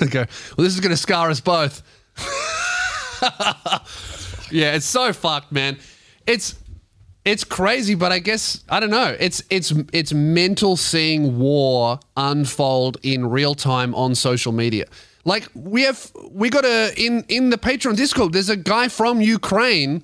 [0.01, 0.19] I go,
[0.57, 1.83] well, this is gonna scar us both.
[4.51, 5.77] yeah, it's so fucked, man.
[6.25, 6.55] It's
[7.25, 9.15] it's crazy, but I guess I don't know.
[9.19, 14.85] It's it's it's mental seeing war unfold in real time on social media.
[15.23, 18.33] Like we have, we got a in in the Patreon Discord.
[18.33, 20.03] There's a guy from Ukraine,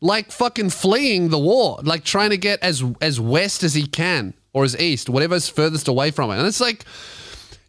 [0.00, 4.34] like fucking fleeing the war, like trying to get as as west as he can
[4.52, 6.38] or as east, whatever's furthest away from it.
[6.38, 6.84] And it's like,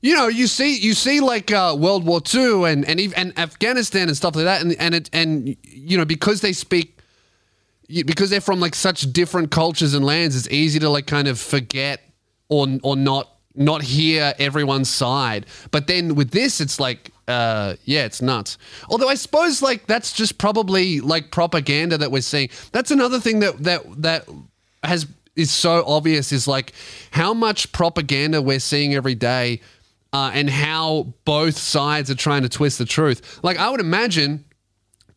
[0.02, 3.40] you know, you see, you see, like uh, World War II and and even and
[3.40, 6.98] Afghanistan and stuff like that, and and it and you know because they speak
[7.88, 11.40] because they're from like such different cultures and lands, it's easy to like kind of
[11.40, 12.02] forget
[12.50, 15.46] or or not not hear everyone's side.
[15.72, 18.58] But then with this, it's like, uh, yeah, it's nuts.
[18.90, 22.50] Although I suppose like that's just probably like propaganda that we're seeing.
[22.72, 24.30] That's another thing that that that
[24.84, 26.74] has is so obvious is like
[27.12, 29.62] how much propaganda we're seeing every day.
[30.14, 33.40] Uh, and how both sides are trying to twist the truth.
[33.44, 34.44] Like, I would imagine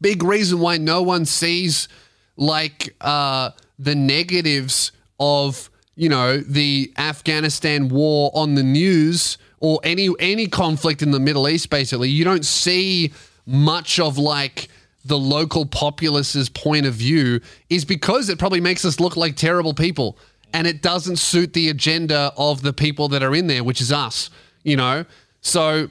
[0.01, 1.88] big reason why no one sees
[2.37, 10.09] like uh, the negatives of you know the Afghanistan war on the news or any
[10.18, 11.70] any conflict in the Middle East.
[11.70, 13.12] Basically, you don't see
[13.46, 14.68] much of like
[15.04, 19.74] the local populace's point of view is because it probably makes us look like terrible
[19.74, 20.18] people
[20.54, 23.92] and it doesn't suit the agenda of the people that are in there which is
[23.92, 24.30] us
[24.62, 25.04] you know
[25.42, 25.90] so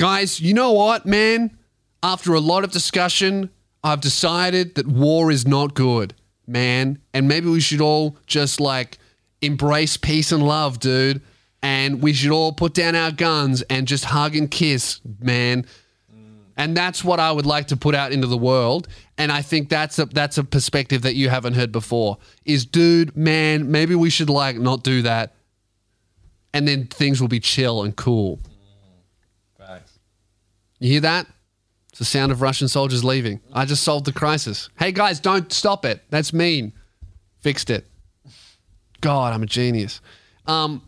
[0.00, 1.56] guys, you know what, man?
[2.02, 3.50] After a lot of discussion,
[3.84, 6.14] I've decided that war is not good,
[6.50, 6.98] man.
[7.14, 8.98] And maybe we should all just like
[9.40, 11.22] embrace peace and love, dude.
[11.62, 15.66] And we should all put down our guns and just hug and kiss, man.
[16.56, 18.88] And that's what I would like to put out into the world.
[19.16, 22.18] And I think that's a that's a perspective that you haven't heard before.
[22.44, 25.34] Is dude, man, maybe we should like not do that.
[26.52, 28.38] And then things will be chill and cool.
[28.38, 29.98] Mm, facts.
[30.80, 31.26] You hear that?
[32.00, 33.42] The sound of Russian soldiers leaving.
[33.52, 34.70] I just solved the crisis.
[34.78, 36.02] Hey guys, don't stop it.
[36.08, 36.72] That's mean.
[37.40, 37.86] Fixed it.
[39.02, 40.00] God, I'm a genius.
[40.46, 40.80] Um,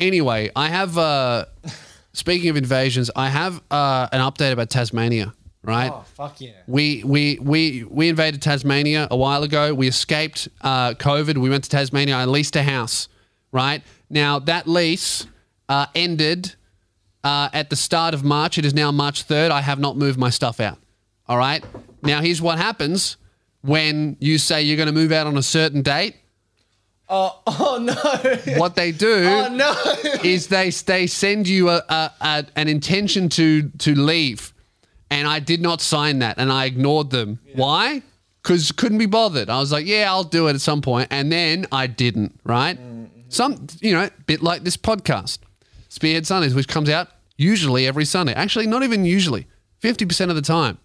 [0.00, 0.98] anyway, I have.
[0.98, 1.44] Uh,
[2.14, 5.32] speaking of invasions, I have uh, an update about Tasmania.
[5.62, 5.88] Right.
[5.88, 6.50] Oh, fuck yeah.
[6.66, 9.72] We we we we invaded Tasmania a while ago.
[9.72, 11.38] We escaped uh, COVID.
[11.38, 12.16] We went to Tasmania.
[12.16, 13.06] I leased a house.
[13.52, 15.28] Right now, that lease
[15.68, 16.55] uh, ended
[17.26, 18.56] uh, at the start of March.
[18.56, 19.50] It is now March third.
[19.50, 20.78] I have not moved my stuff out.
[21.28, 21.64] All right.
[22.02, 23.16] Now, here's what happens
[23.62, 26.14] when you say you're going to move out on a certain date.
[27.08, 28.58] Oh, oh no.
[28.58, 29.74] What they do Oh no.
[30.22, 34.54] is they they send you a, a, a an intention to to leave,
[35.10, 37.40] and I did not sign that, and I ignored them.
[37.54, 38.02] Why?
[38.40, 39.50] Because couldn't be bothered.
[39.50, 41.08] I was like, yeah, I'll do it at some point.
[41.10, 42.38] and then I didn't.
[42.44, 42.78] Right?
[43.28, 45.38] Some you know, bit like this podcast,
[45.88, 48.32] Spearhead Sundays, which comes out usually every Sunday.
[48.34, 49.46] Actually, not even usually,
[49.78, 50.78] fifty percent of the time.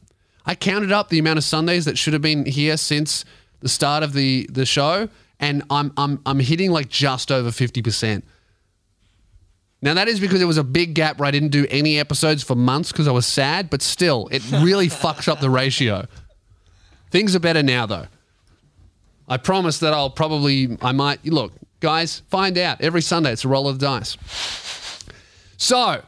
[0.46, 3.26] I counted up the amount of Sundays that should have been here since
[3.60, 5.10] the start of the the show,
[5.40, 8.26] and I'm I'm I'm hitting like just over fifty percent.
[9.82, 12.44] Now that is because there was a big gap where I didn't do any episodes
[12.44, 16.08] for months because I was sad, but still, it really fucks up the ratio.
[17.10, 18.08] Things are better now though.
[19.28, 23.32] I promise that I'll probably I might look, guys, find out every Sunday.
[23.32, 24.18] It's a roll of the dice.
[25.58, 26.02] So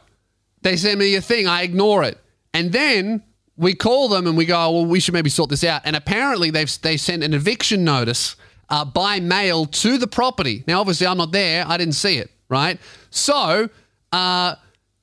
[0.64, 2.18] they send me a thing, I ignore it,
[2.52, 3.22] and then
[3.56, 5.82] we call them and we go, well, we should maybe sort this out.
[5.84, 8.36] And apparently they've they sent an eviction notice
[8.68, 10.64] uh, by mail to the property.
[10.66, 11.64] Now, obviously, I'm not there.
[11.66, 12.30] I didn't see it.
[12.48, 12.78] Right.
[13.10, 13.68] So
[14.12, 14.54] uh,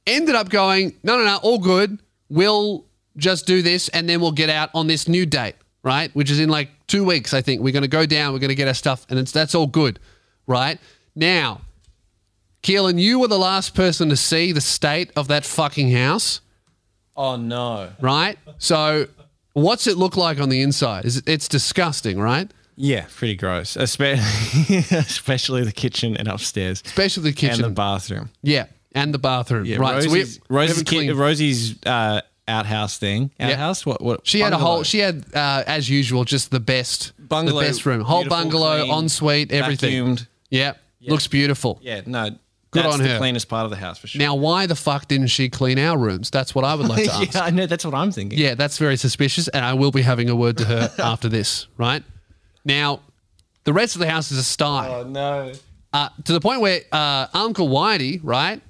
[0.06, 2.00] ended up going, no, no, no, all good.
[2.30, 2.86] We'll
[3.18, 5.56] just do this and then we'll get out on this new date.
[5.84, 6.14] Right.
[6.16, 7.62] Which is in like two weeks, I think.
[7.62, 8.34] We're going to go down.
[8.34, 10.00] We're going to get our stuff and it's that's all good.
[10.48, 10.80] Right.
[11.16, 11.62] Now,
[12.64, 16.42] Keelan, you were the last person to see the state of that fucking house
[17.16, 17.90] Oh no.
[18.00, 18.38] right?
[18.58, 19.08] So,
[19.54, 21.06] what's it look like on the inside?
[21.06, 22.50] Is it, it's disgusting, right?
[22.76, 23.76] Yeah, pretty gross.
[23.76, 28.30] Especially, especially the kitchen and upstairs Especially the kitchen and the bathroom.
[28.42, 29.66] yeah, and the bathroom.
[29.66, 30.02] Yeah, right.
[30.04, 33.32] so we, Rosie's, we Rosie's, haven't ki- Rosie's uh, outhouse thing.
[33.40, 33.52] Yeah.
[33.52, 33.86] Outhouse?
[33.86, 34.02] What?
[34.02, 34.26] What?
[34.26, 34.84] she had a whole.
[34.84, 38.94] She had, uh, as usual, just the best, Bungalow, the best room, whole bungalow, clean,
[39.04, 40.06] ensuite, everything.
[40.06, 40.28] vacuumed.
[40.50, 41.80] Yeah, looks beautiful.
[41.82, 42.30] Yeah, no.
[42.72, 43.18] Good that's on the her.
[43.18, 44.20] cleanest part of the house for sure.
[44.20, 46.30] Now, why the fuck didn't she clean our rooms?
[46.30, 47.34] That's what I would like to ask.
[47.34, 47.66] yeah, I know.
[47.66, 48.40] That's what I'm thinking.
[48.40, 51.68] Yeah, that's very suspicious, and I will be having a word to her after this.
[51.78, 52.02] Right
[52.64, 53.02] now,
[53.66, 54.88] the rest of the house is a sty.
[54.88, 55.52] Oh no.
[55.92, 58.62] uh, to the point where uh, Uncle Whitey, right,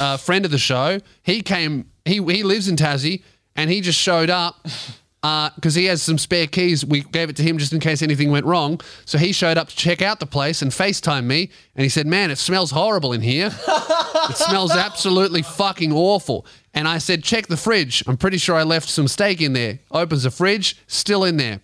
[0.00, 1.88] a friend of the show, he came.
[2.04, 3.22] He he lives in Tassie,
[3.54, 4.66] and he just showed up
[5.24, 6.84] Uh, because he has some spare keys.
[6.84, 8.78] We gave it to him just in case anything went wrong.
[9.06, 12.06] So he showed up to check out the place and FaceTime me, and he said,
[12.06, 13.46] "Man, it smells horrible in here.
[13.46, 16.44] it smells absolutely fucking awful."
[16.74, 18.04] And I said, "Check the fridge.
[18.06, 21.62] I'm pretty sure I left some steak in there." Opens the fridge, still in there.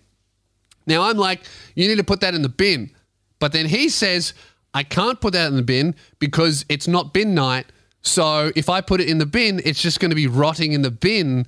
[0.87, 1.41] Now I'm like,
[1.75, 2.89] you need to put that in the bin.
[3.37, 4.33] But then he says,
[4.73, 7.67] I can't put that in the bin because it's not bin night.
[8.01, 10.81] So if I put it in the bin, it's just going to be rotting in
[10.81, 11.45] the bin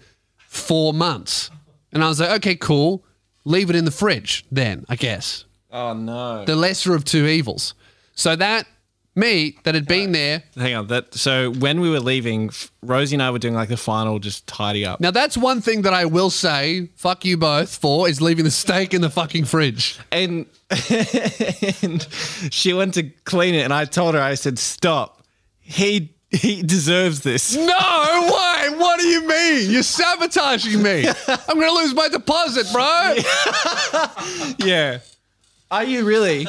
[0.47, 1.49] for months.
[1.93, 3.05] And I was like, okay, cool.
[3.45, 5.45] Leave it in the fridge then, I guess.
[5.71, 6.45] Oh no.
[6.45, 7.73] The lesser of two evils.
[8.15, 8.67] So that
[9.15, 10.43] meat that had been there.
[10.55, 10.87] Hang on.
[10.87, 14.47] That so when we were leaving, Rosie and I were doing like the final just
[14.47, 14.99] tidy up.
[14.99, 18.51] Now that's one thing that I will say, fuck you both for, is leaving the
[18.51, 19.99] steak in the fucking fridge.
[20.11, 20.45] And,
[21.81, 22.07] and
[22.49, 25.23] she went to clean it and I told her I said stop.
[25.59, 27.55] He he deserves this.
[27.55, 28.53] No way!
[28.84, 29.71] What do you mean?
[29.71, 31.07] You're sabotaging me.
[31.27, 33.15] I'm gonna lose my deposit, bro.
[34.67, 34.99] Yeah.
[35.71, 36.47] Are you really?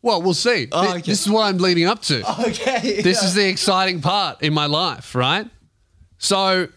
[0.00, 0.68] Well, we'll see.
[0.70, 1.02] Oh, Th- okay.
[1.10, 2.20] This is what I'm leading up to.
[2.46, 3.02] Okay.
[3.02, 5.48] This is the exciting part in my life, right?
[6.18, 6.68] So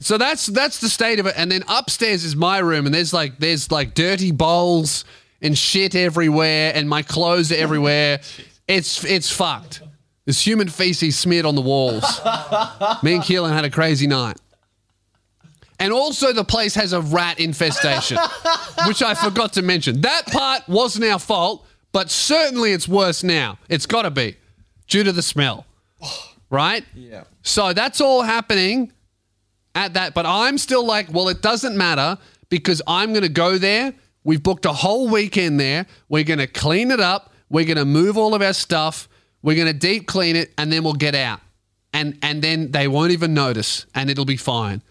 [0.00, 1.34] so that's that's the state of it.
[1.36, 5.04] And then upstairs is my room and there's like there's like dirty bowls
[5.42, 8.20] and shit everywhere and my clothes are everywhere.
[8.68, 9.82] It's it's fucked.
[10.30, 12.04] There's human feces smeared on the walls.
[13.02, 14.36] Me and Keelan had a crazy night.
[15.80, 18.16] And also the place has a rat infestation,
[18.86, 20.02] which I forgot to mention.
[20.02, 23.58] That part wasn't our fault, but certainly it's worse now.
[23.68, 24.36] It's got to be
[24.86, 25.66] due to the smell.
[26.48, 26.84] Right?
[26.94, 27.24] Yeah.
[27.42, 28.92] So that's all happening
[29.74, 30.14] at that.
[30.14, 32.18] But I'm still like, well, it doesn't matter
[32.48, 33.94] because I'm going to go there.
[34.24, 35.86] We've booked a whole weekend there.
[36.08, 37.32] We're going to clean it up.
[37.48, 39.08] We're going to move all of our stuff.
[39.42, 41.40] We're going to deep clean it and then we'll get out.
[41.92, 44.82] And, and then they won't even notice and it'll be fine.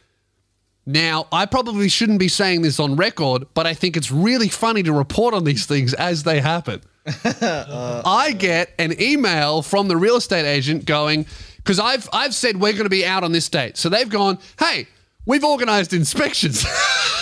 [0.86, 4.82] Now, I probably shouldn't be saying this on record, but I think it's really funny
[4.84, 6.82] to report on these things as they happen.
[7.06, 11.28] I get an email from the real estate agent going,
[11.58, 13.78] because I've I've said we're going to be out on this date.
[13.78, 14.88] So they've gone, hey,
[15.26, 16.66] we've organized inspections.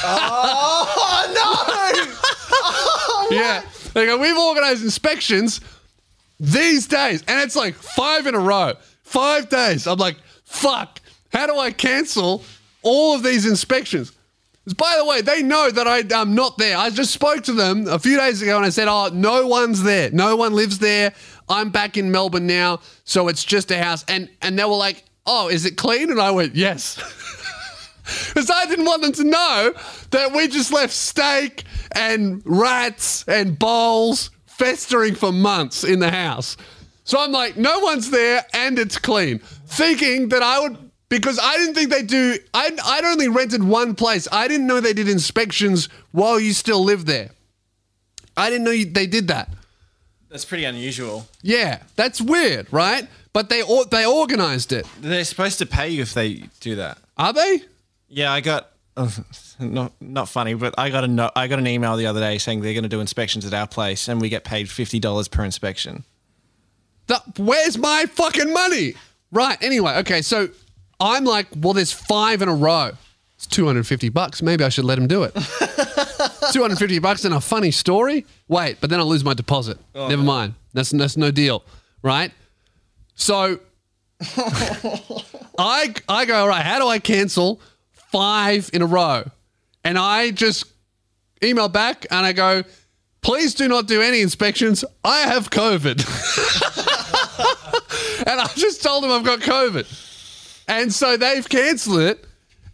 [0.09, 1.27] Oh
[3.31, 3.31] no!
[3.35, 3.63] yeah.
[3.93, 5.59] They go, we've organized inspections
[6.39, 7.23] these days.
[7.27, 8.73] And it's like five in a row.
[9.03, 9.87] Five days.
[9.87, 10.99] I'm like, fuck.
[11.31, 12.43] How do I cancel
[12.83, 14.11] all of these inspections?
[14.75, 16.77] By the way, they know that I, I'm not there.
[16.77, 19.81] I just spoke to them a few days ago and I said, Oh, no one's
[19.81, 20.11] there.
[20.11, 21.13] No one lives there.
[21.47, 22.81] I'm back in Melbourne now.
[23.05, 24.03] So it's just a house.
[24.09, 26.11] And, and they were like, Oh, is it clean?
[26.11, 26.97] And I went, Yes.
[28.27, 29.73] Because I didn't want them to know
[30.11, 36.57] that we just left steak and rats and bowls festering for months in the house.
[37.03, 39.39] So I'm like, no one's there and it's clean.
[39.65, 40.77] Thinking that I would,
[41.09, 44.27] because I didn't think they do, I'd, I'd only rented one place.
[44.31, 47.29] I didn't know they did inspections while you still live there.
[48.35, 49.49] I didn't know you, they did that.
[50.29, 51.27] That's pretty unusual.
[51.41, 53.07] Yeah, that's weird, right?
[53.31, 54.85] But they or, they organized it.
[54.99, 56.97] They're supposed to pay you if they do that.
[57.17, 57.61] Are they?
[58.09, 59.09] Yeah, I got uh,
[59.59, 62.37] not not funny, but I got a no, I got an email the other day
[62.37, 65.27] saying they're going to do inspections at our place, and we get paid fifty dollars
[65.27, 66.03] per inspection.
[67.07, 68.93] The, where's my fucking money?
[69.31, 69.57] Right.
[69.61, 70.21] Anyway, okay.
[70.21, 70.49] So
[70.99, 72.91] I'm like, well, there's five in a row.
[73.35, 74.41] It's 250 bucks.
[74.41, 75.33] Maybe I should let him do it.
[76.53, 78.25] 250 bucks and a funny story.
[78.47, 79.77] Wait, but then I'll lose my deposit.
[79.93, 80.55] Oh, Never mind.
[80.73, 81.63] That's that's no deal,
[82.01, 82.31] right?
[83.15, 83.59] So
[85.57, 86.65] I I go all right.
[86.65, 87.61] How do I cancel
[88.11, 89.29] five in a row?
[89.87, 90.65] And I just
[91.41, 92.65] email back and I go,
[93.21, 94.83] please do not do any inspections.
[95.01, 95.99] I have COVID.
[98.27, 100.65] and I just told them I've got COVID.
[100.67, 102.25] And so they've cancelled it.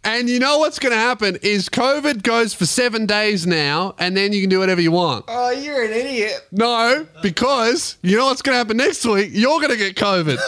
[0.02, 4.16] And you know what's going to happen is COVID goes for seven days now, and
[4.16, 5.26] then you can do whatever you want.
[5.28, 6.48] Oh, you're an idiot.
[6.50, 9.30] No, because you know what's going to happen next week?
[9.32, 10.40] You're going to get COVID.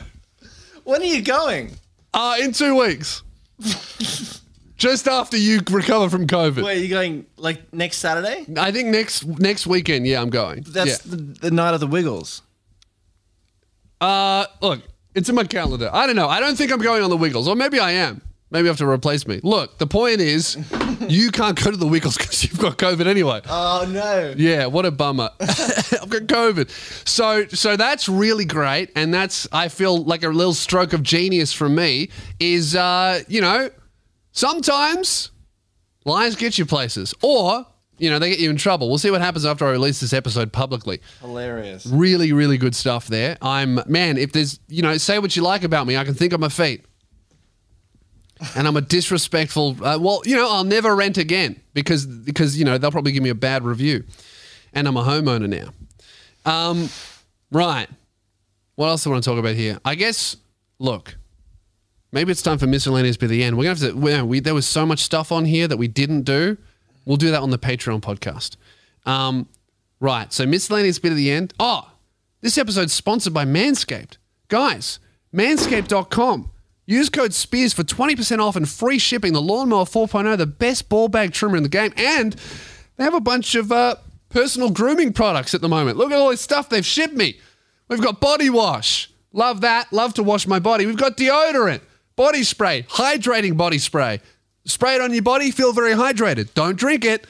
[0.84, 1.76] When are you going?
[2.12, 3.22] Uh, in two weeks.
[4.76, 6.62] Just after you recover from COVID.
[6.62, 7.26] Where are you going?
[7.36, 8.46] Like next Saturday?
[8.56, 10.64] I think next next weekend, yeah, I'm going.
[10.66, 11.16] That's yeah.
[11.16, 12.40] the, the night of the Wiggles.
[14.00, 14.80] Uh, look,
[15.14, 15.90] it's in my calendar.
[15.92, 16.28] I don't know.
[16.28, 18.22] I don't think I'm going on the Wiggles, or maybe I am.
[18.50, 19.40] Maybe you have to replace me.
[19.42, 20.56] Look, the point is,
[21.08, 23.40] you can't go to the Wiggles because you've got COVID anyway.
[23.48, 24.34] Oh no.
[24.36, 25.30] Yeah, what a bummer.
[25.40, 26.70] I've got COVID.
[27.08, 28.90] So so that's really great.
[28.94, 33.40] And that's I feel like a little stroke of genius from me is uh, you
[33.40, 33.70] know,
[34.32, 35.30] sometimes
[36.04, 37.14] lies get you places.
[37.22, 37.66] Or,
[37.98, 38.88] you know, they get you in trouble.
[38.88, 41.00] We'll see what happens after I release this episode publicly.
[41.20, 41.86] Hilarious.
[41.86, 43.36] Really, really good stuff there.
[43.42, 46.32] I'm man, if there's you know, say what you like about me, I can think
[46.32, 46.84] on my feet.
[48.56, 49.76] And I'm a disrespectful.
[49.84, 53.22] Uh, well, you know, I'll never rent again because because you know they'll probably give
[53.22, 54.04] me a bad review,
[54.72, 55.70] and I'm a homeowner now.
[56.50, 56.88] Um,
[57.52, 57.88] right.
[58.76, 59.78] What else do I want to talk about here?
[59.84, 60.36] I guess.
[60.78, 61.16] Look,
[62.12, 63.58] maybe it's time for miscellaneous by the end.
[63.58, 63.96] We're gonna have to.
[63.96, 66.56] We, we, there was so much stuff on here that we didn't do.
[67.04, 68.56] We'll do that on the Patreon podcast.
[69.04, 69.48] Um,
[70.00, 70.32] right.
[70.32, 71.52] So miscellaneous bit at the end.
[71.60, 71.90] Oh,
[72.40, 74.16] This episode's sponsored by Manscaped.
[74.48, 74.98] Guys,
[75.34, 76.50] manscaped.com.
[76.90, 79.32] Use code SPEARS for 20% off and free shipping.
[79.32, 81.92] The Lawnmower 4.0, the best ball bag trimmer in the game.
[81.96, 82.34] And
[82.96, 83.94] they have a bunch of uh,
[84.28, 85.98] personal grooming products at the moment.
[85.98, 87.38] Look at all this stuff they've shipped me.
[87.86, 89.08] We've got body wash.
[89.32, 89.92] Love that.
[89.92, 90.84] Love to wash my body.
[90.84, 91.82] We've got deodorant,
[92.16, 94.18] body spray, hydrating body spray.
[94.64, 96.54] Spray it on your body, feel very hydrated.
[96.54, 97.24] Don't drink it.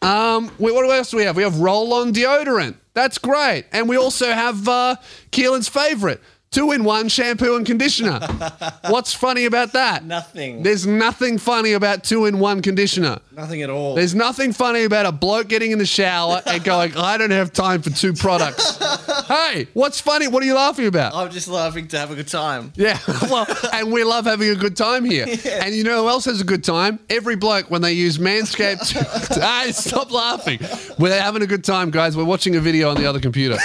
[0.00, 1.36] Um, what else do we have?
[1.36, 2.76] We have roll on deodorant.
[2.94, 3.66] That's great.
[3.72, 4.96] And we also have uh,
[5.32, 6.22] Keelan's favorite
[6.52, 8.20] two in one shampoo and conditioner.
[8.88, 10.04] What's funny about that?
[10.04, 10.62] Nothing.
[10.62, 13.18] There's nothing funny about two in one conditioner.
[13.32, 13.94] Nothing at all.
[13.94, 17.52] There's nothing funny about a bloke getting in the shower and going, I don't have
[17.52, 18.76] time for two products.
[19.28, 20.28] hey, what's funny?
[20.28, 21.14] What are you laughing about?
[21.14, 22.72] I'm just laughing to have a good time.
[22.76, 25.26] Yeah, well, and we love having a good time here.
[25.62, 26.98] And you know who else has a good time?
[27.08, 28.92] Every bloke when they use Manscaped.
[29.40, 30.60] hey, stop laughing.
[30.98, 32.16] We're having a good time, guys.
[32.16, 33.56] We're watching a video on the other computer.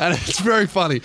[0.00, 1.00] and it's very funny.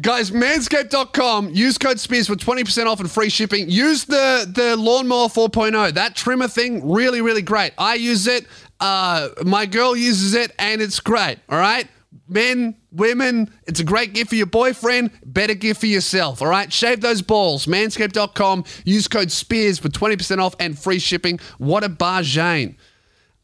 [0.00, 3.68] Guys, manscaped.com, use code SPEARS for 20% off and free shipping.
[3.68, 5.92] Use the, the Lawnmower 4.0.
[5.92, 7.72] That trimmer thing, really, really great.
[7.76, 8.46] I use it.
[8.80, 11.40] Uh, my girl uses it, and it's great.
[11.50, 11.86] All right?
[12.26, 15.10] Men, women, it's a great gift for your boyfriend.
[15.26, 16.40] Better gift for yourself.
[16.40, 16.72] All right?
[16.72, 17.66] Shave those balls.
[17.66, 21.38] Manscaped.com, use code SPEARS for 20% off and free shipping.
[21.58, 22.78] What a bargain.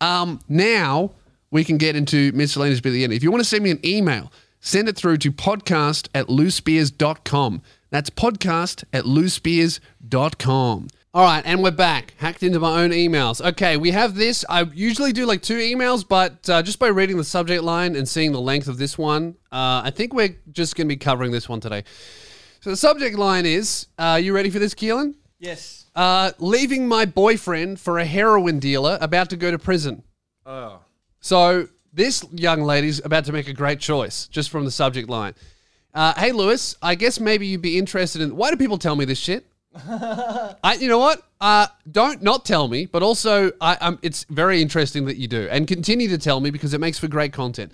[0.00, 1.12] Um, now
[1.50, 3.12] we can get into miscellaneous bit at the end.
[3.12, 7.62] If you want to send me an email, send it through to podcast at lewspears.com.
[7.90, 10.88] That's podcast at lewspears.com.
[11.14, 12.12] All right, and we're back.
[12.18, 13.44] Hacked into my own emails.
[13.44, 14.44] Okay, we have this.
[14.48, 18.06] I usually do like two emails, but uh, just by reading the subject line and
[18.06, 21.32] seeing the length of this one, uh, I think we're just going to be covering
[21.32, 21.84] this one today.
[22.60, 25.14] So the subject line is uh, you ready for this, Keelan?
[25.38, 25.86] Yes.
[25.94, 30.02] Uh, leaving my boyfriend for a heroin dealer about to go to prison.
[30.44, 30.80] Oh.
[31.20, 31.68] So
[31.98, 35.34] this young lady's about to make a great choice just from the subject line.
[35.92, 38.36] Uh, hey, Lewis, I guess maybe you'd be interested in.
[38.36, 39.46] Why do people tell me this shit?
[39.88, 41.22] I, you know what?
[41.40, 45.48] Uh, don't not tell me, but also I, um, it's very interesting that you do,
[45.50, 47.72] and continue to tell me because it makes for great content.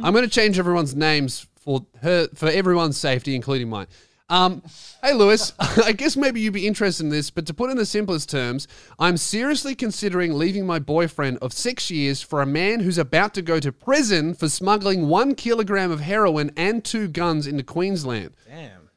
[0.00, 3.88] I'm going to change everyone's names for her for everyone's safety, including mine.
[4.28, 4.62] Um,
[5.02, 7.86] hey, Lewis, I guess maybe you'd be interested in this, but to put in the
[7.86, 8.66] simplest terms,
[8.98, 13.42] I'm seriously considering leaving my boyfriend of six years for a man who's about to
[13.42, 18.32] go to prison for smuggling one kilogram of heroin and two guns into Queensland.
[18.46, 18.90] Damn.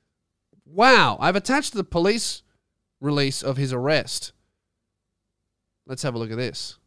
[0.66, 2.42] Wow, I've attached the police
[3.00, 4.34] release of his arrest.
[5.86, 6.78] Let's have a look at this.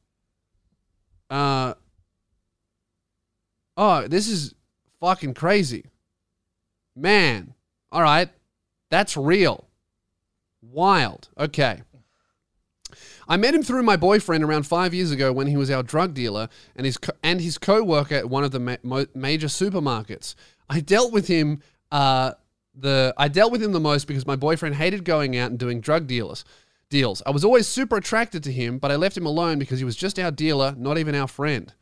[1.31, 1.75] Uh
[3.77, 4.55] Oh, this is
[5.01, 5.87] fucking crazy.
[6.95, 7.55] Man.
[7.93, 8.31] All right.
[8.91, 9.69] That's real.
[10.63, 11.29] Wild.
[11.39, 11.83] Okay.
[13.29, 16.15] I met him through my boyfriend around five years ago when he was our drug
[16.15, 20.35] dealer and his co- and his co-worker at one of the ma- mo- major supermarkets.
[20.69, 21.63] I dealt with him.
[21.91, 22.33] Uh,
[22.75, 25.81] the I dealt with him the most because my boyfriend hated going out and doing
[25.81, 26.45] drug dealers
[26.89, 27.23] deals.
[27.27, 29.97] I was always super attracted to him, but I left him alone because he was
[29.97, 31.73] just our dealer, not even our friend.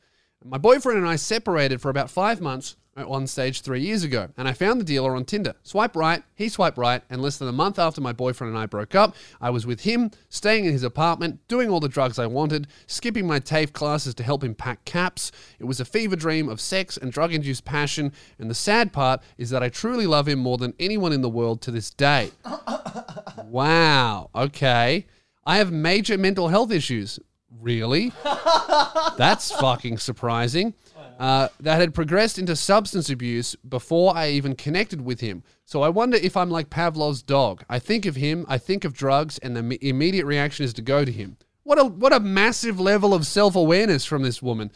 [0.45, 2.77] My boyfriend and I separated for about five months
[3.09, 5.55] one stage three years ago, and I found the dealer on Tinder.
[5.63, 8.67] Swipe right, he swiped right, and less than a month after my boyfriend and I
[8.67, 12.27] broke up, I was with him, staying in his apartment, doing all the drugs I
[12.27, 15.33] wanted, skipping my TAFE classes to help him pack caps.
[15.59, 19.23] It was a fever dream of sex and drug induced passion, and the sad part
[19.39, 22.31] is that I truly love him more than anyone in the world to this day.
[23.45, 25.07] wow, okay.
[25.47, 27.19] I have major mental health issues.
[27.61, 28.13] Really?
[29.17, 30.75] That's fucking surprising.
[31.21, 35.43] Uh, that had progressed into substance abuse before I even connected with him.
[35.66, 37.62] So I wonder if I'm like Pavlov's dog.
[37.68, 41.05] I think of him, I think of drugs, and the immediate reaction is to go
[41.05, 41.37] to him.
[41.62, 44.73] What a what a massive level of self awareness from this woman.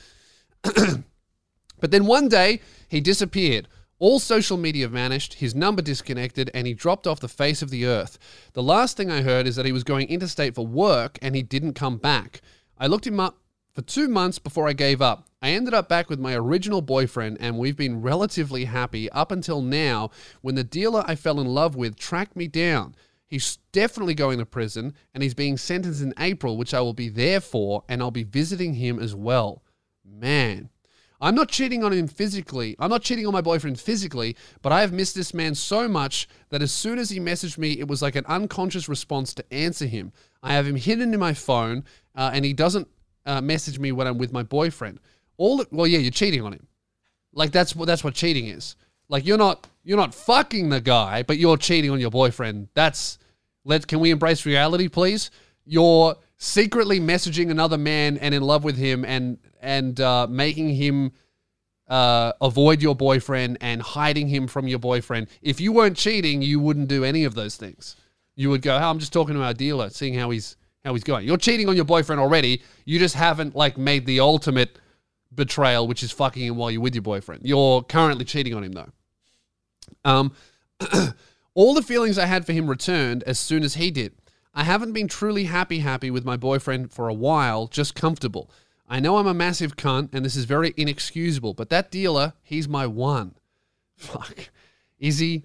[1.85, 3.69] But then one day, he disappeared.
[3.99, 7.85] All social media vanished, his number disconnected, and he dropped off the face of the
[7.85, 8.19] earth.
[8.55, 11.43] The last thing I heard is that he was going interstate for work and he
[11.43, 12.41] didn't come back.
[12.79, 13.39] I looked him up
[13.75, 15.29] for two months before I gave up.
[15.45, 19.61] I ended up back with my original boyfriend, and we've been relatively happy up until
[19.61, 20.09] now
[20.41, 22.95] when the dealer I fell in love with tracked me down.
[23.27, 27.11] He's definitely going to prison, and he's being sentenced in April, which I will be
[27.11, 29.63] there for, and I'll be visiting him as well.
[30.03, 30.71] Man,
[31.21, 32.75] I'm not cheating on him physically.
[32.79, 36.27] I'm not cheating on my boyfriend physically, but I have missed this man so much
[36.49, 39.85] that as soon as he messaged me, it was like an unconscious response to answer
[39.85, 40.11] him.
[40.43, 41.85] I have him hidden in my phone,
[42.15, 42.89] uh, and he doesn't
[43.27, 45.01] uh, message me when I'm with my boyfriend.
[45.37, 46.67] All well, yeah, you're cheating on him.
[47.33, 48.77] Like that's what that's what cheating is.
[49.09, 52.69] Like you're not you're not fucking the guy, but you're cheating on your boyfriend.
[52.75, 53.19] That's
[53.65, 55.31] let can we embrace reality, please?
[55.65, 61.13] You're secretly messaging another man and in love with him and and uh, making him
[61.89, 65.29] uh, avoid your boyfriend and hiding him from your boyfriend.
[65.43, 67.97] If you weren't cheating, you wouldn't do any of those things.
[68.37, 71.05] You would go, oh, I'm just talking to our dealer, seeing how he's how he's
[71.05, 71.27] going.
[71.27, 72.63] You're cheating on your boyfriend already.
[72.85, 74.79] You just haven't like made the ultimate
[75.35, 77.43] betrayal, which is fucking him while you're with your boyfriend.
[77.45, 78.91] You're currently cheating on him though.
[80.05, 80.33] Um,
[81.55, 84.15] all the feelings I had for him returned as soon as he did.
[84.55, 88.51] I haven't been truly happy happy with my boyfriend for a while, just comfortable.
[88.89, 92.69] I know I'm a massive cunt and this is very inexcusable, but that dealer, he's
[92.69, 93.35] my one.
[93.97, 94.51] Fuck.
[94.99, 95.43] Is he?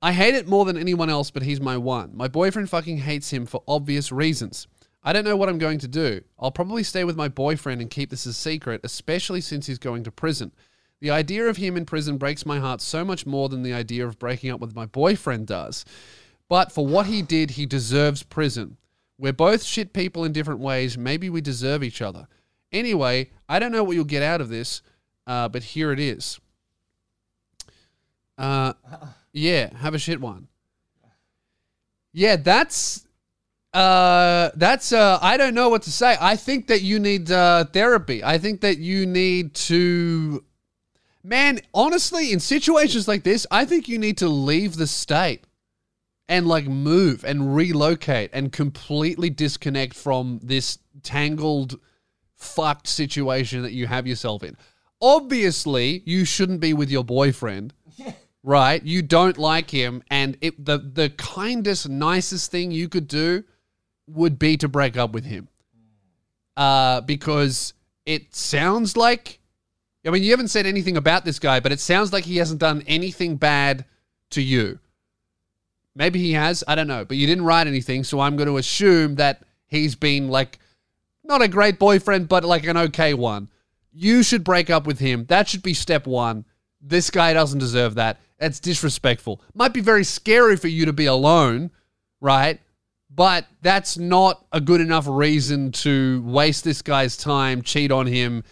[0.00, 2.16] I hate it more than anyone else, but he's my one.
[2.16, 4.68] My boyfriend fucking hates him for obvious reasons.
[5.02, 6.22] I don't know what I'm going to do.
[6.38, 10.04] I'll probably stay with my boyfriend and keep this a secret, especially since he's going
[10.04, 10.52] to prison.
[11.00, 14.06] The idea of him in prison breaks my heart so much more than the idea
[14.06, 15.84] of breaking up with my boyfriend does.
[16.48, 18.76] But for what he did, he deserves prison.
[19.18, 20.98] We're both shit people in different ways.
[20.98, 22.26] Maybe we deserve each other.
[22.72, 24.82] Anyway, I don't know what you'll get out of this,
[25.26, 26.40] uh, but here it is.
[28.36, 28.72] Uh,
[29.32, 30.48] yeah, have a shit one.
[32.12, 33.06] Yeah, that's
[33.74, 36.16] uh that's uh I don't know what to say.
[36.20, 38.24] I think that you need uh therapy.
[38.24, 40.44] I think that you need to
[41.24, 45.44] Man, honestly, in situations like this, I think you need to leave the state
[46.28, 51.78] and like move and relocate and completely disconnect from this tangled
[52.34, 54.56] fucked situation that you have yourself in.
[55.00, 57.74] Obviously, you shouldn't be with your boyfriend.
[58.44, 58.82] Right?
[58.82, 63.44] You don't like him and it the the kindest nicest thing you could do
[64.08, 65.48] would be to break up with him.
[66.56, 69.38] Uh because it sounds like
[70.06, 72.60] I mean, you haven't said anything about this guy, but it sounds like he hasn't
[72.60, 73.84] done anything bad
[74.30, 74.78] to you.
[75.94, 78.56] Maybe he has, I don't know, but you didn't write anything, so I'm going to
[78.56, 80.58] assume that he's been like
[81.24, 83.48] not a great boyfriend, but like an okay one.
[83.92, 85.26] You should break up with him.
[85.26, 86.44] That should be step one.
[86.80, 88.20] This guy doesn't deserve that.
[88.38, 89.42] That's disrespectful.
[89.54, 91.70] Might be very scary for you to be alone,
[92.20, 92.60] right?
[93.18, 98.44] But that's not a good enough reason to waste this guy's time, cheat on him,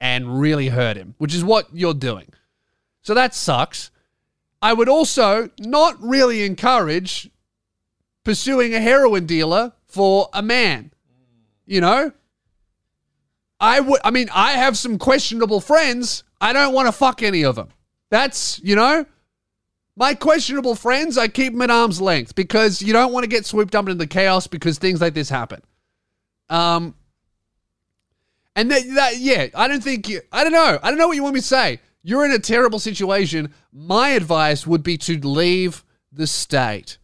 [0.00, 2.26] and really hurt him, which is what you're doing.
[3.02, 3.92] So that sucks.
[4.60, 7.30] I would also not really encourage
[8.24, 10.90] pursuing a heroin dealer for a man.
[11.64, 12.10] You know?
[13.60, 16.24] I would I mean, I have some questionable friends.
[16.40, 17.68] I don't want to fuck any of them.
[18.10, 19.06] That's, you know,
[19.98, 23.44] my questionable friends, I keep them at arm's length because you don't want to get
[23.44, 25.60] swooped up into the chaos because things like this happen.
[26.48, 26.94] Um,
[28.54, 30.78] and that, that, yeah, I don't think, you, I don't know.
[30.80, 31.80] I don't know what you want me to say.
[32.04, 33.52] You're in a terrible situation.
[33.72, 36.98] My advice would be to leave the state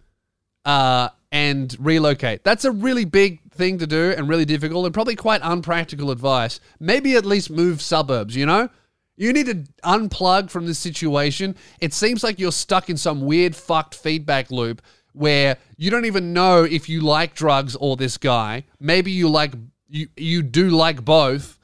[0.64, 2.44] uh, and relocate.
[2.44, 6.60] That's a really big thing to do and really difficult and probably quite unpractical advice.
[6.78, 8.68] Maybe at least move suburbs, you know?
[9.16, 9.54] You need to
[9.84, 11.54] unplug from this situation.
[11.80, 16.32] It seems like you're stuck in some weird fucked feedback loop where you don't even
[16.32, 18.64] know if you like drugs or this guy.
[18.80, 19.54] Maybe you like
[19.88, 21.58] you you do like both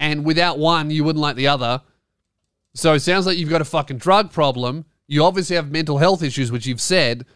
[0.00, 1.82] and without one you wouldn't like the other.
[2.74, 4.86] So it sounds like you've got a fucking drug problem.
[5.06, 7.26] You obviously have mental health issues which you've said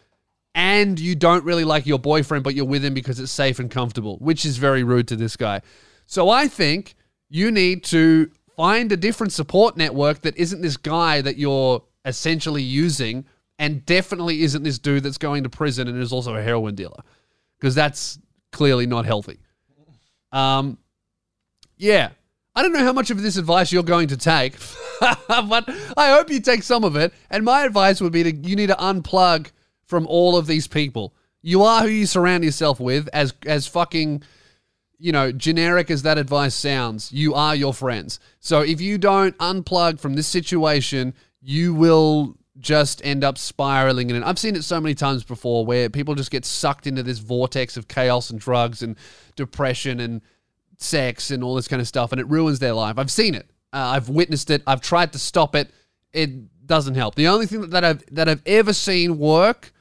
[0.55, 3.69] and you don't really like your boyfriend but you're with him because it's safe and
[3.69, 5.61] comfortable, which is very rude to this guy.
[6.07, 6.95] So I think
[7.29, 12.63] you need to find a different support network that isn't this guy that you're essentially
[12.63, 13.23] using
[13.59, 17.01] and definitely isn't this dude that's going to prison and is also a heroin dealer
[17.59, 18.19] because that's
[18.51, 19.39] clearly not healthy.
[20.31, 20.77] Um,
[21.77, 22.09] yeah,
[22.55, 24.55] I don't know how much of this advice you're going to take,
[25.27, 27.13] but I hope you take some of it.
[27.29, 29.51] And my advice would be to you need to unplug
[29.85, 31.13] from all of these people.
[31.43, 34.23] You are who you surround yourself with, as as fucking
[34.99, 38.19] you know, generic as that advice sounds, you are your friends.
[38.39, 44.15] So if you don't unplug from this situation, you will just end up spiraling in
[44.15, 44.23] it.
[44.23, 47.77] I've seen it so many times before where people just get sucked into this vortex
[47.77, 48.95] of chaos and drugs and
[49.35, 50.21] depression and
[50.77, 52.97] sex and all this kind of stuff, and it ruins their life.
[52.97, 53.49] I've seen it.
[53.73, 54.63] Uh, I've witnessed it.
[54.65, 55.69] I've tried to stop it.
[56.13, 57.15] It doesn't help.
[57.15, 59.71] The only thing that I've that I've ever seen work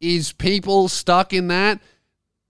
[0.00, 1.80] is people stuck in that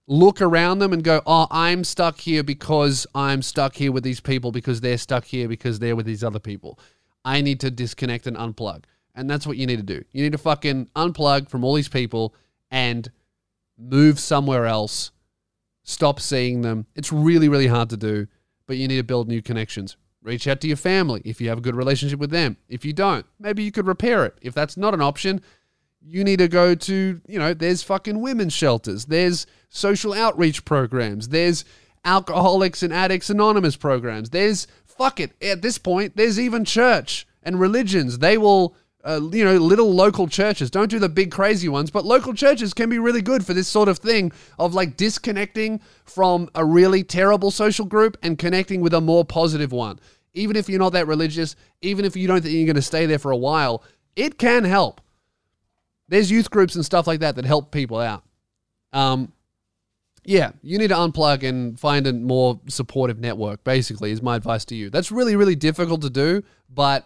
[0.07, 4.19] look around them and go, "Oh, I'm stuck here because I'm stuck here with these
[4.19, 6.79] people because they're stuck here because they're with these other people.
[7.23, 8.83] I need to disconnect and unplug."
[9.15, 10.03] And that's what you need to do.
[10.11, 12.33] You need to fucking unplug from all these people
[12.71, 13.11] and
[13.77, 15.11] move somewhere else.
[15.83, 16.87] Stop seeing them.
[16.95, 18.27] It's really, really hard to do,
[18.65, 19.97] but you need to build new connections.
[20.21, 22.57] Reach out to your family if you have a good relationship with them.
[22.69, 24.37] If you don't, maybe you could repair it.
[24.41, 25.41] If that's not an option,
[26.05, 31.29] you need to go to, you know, there's fucking women's shelters, there's social outreach programs,
[31.29, 31.65] there's
[32.05, 35.31] Alcoholics and Addicts Anonymous programs, there's fuck it.
[35.41, 38.19] At this point, there's even church and religions.
[38.19, 40.69] They will, uh, you know, little local churches.
[40.69, 43.67] Don't do the big crazy ones, but local churches can be really good for this
[43.67, 48.93] sort of thing of like disconnecting from a really terrible social group and connecting with
[48.93, 49.99] a more positive one.
[50.33, 53.05] Even if you're not that religious, even if you don't think you're going to stay
[53.05, 53.83] there for a while,
[54.15, 55.01] it can help.
[56.13, 58.23] There's youth groups and stuff like that that help people out.
[58.93, 59.31] Um,
[60.23, 64.63] yeah, you need to unplug and find a more supportive network, basically, is my advice
[64.65, 64.91] to you.
[64.91, 67.05] That's really, really difficult to do, but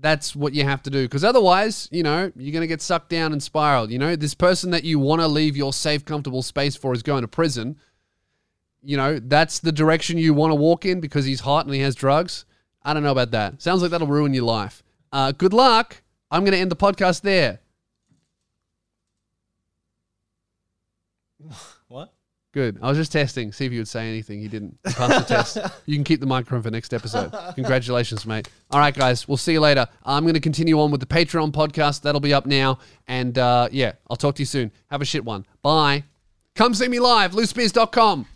[0.00, 1.02] that's what you have to do.
[1.02, 3.90] Because otherwise, you know, you're going to get sucked down and spiraled.
[3.90, 7.02] You know, this person that you want to leave your safe, comfortable space for is
[7.02, 7.76] going to prison.
[8.82, 11.82] You know, that's the direction you want to walk in because he's hot and he
[11.82, 12.46] has drugs.
[12.82, 13.60] I don't know about that.
[13.60, 14.82] Sounds like that'll ruin your life.
[15.12, 16.00] Uh, good luck.
[16.30, 17.60] I'm going to end the podcast there.
[21.88, 22.12] What?
[22.52, 22.78] Good.
[22.80, 24.40] I was just testing, see if you would say anything.
[24.40, 24.78] You didn't.
[24.86, 25.58] You passed the test.
[25.86, 27.32] You can keep the microphone for next episode.
[27.56, 28.48] Congratulations, mate.
[28.70, 29.26] All right, guys.
[29.26, 29.86] We'll see you later.
[30.04, 32.02] I'm going to continue on with the Patreon podcast.
[32.02, 32.78] That'll be up now.
[33.08, 34.70] And uh, yeah, I'll talk to you soon.
[34.90, 35.46] Have a shit one.
[35.62, 36.04] Bye.
[36.54, 38.26] Come see me live, lewspears.com.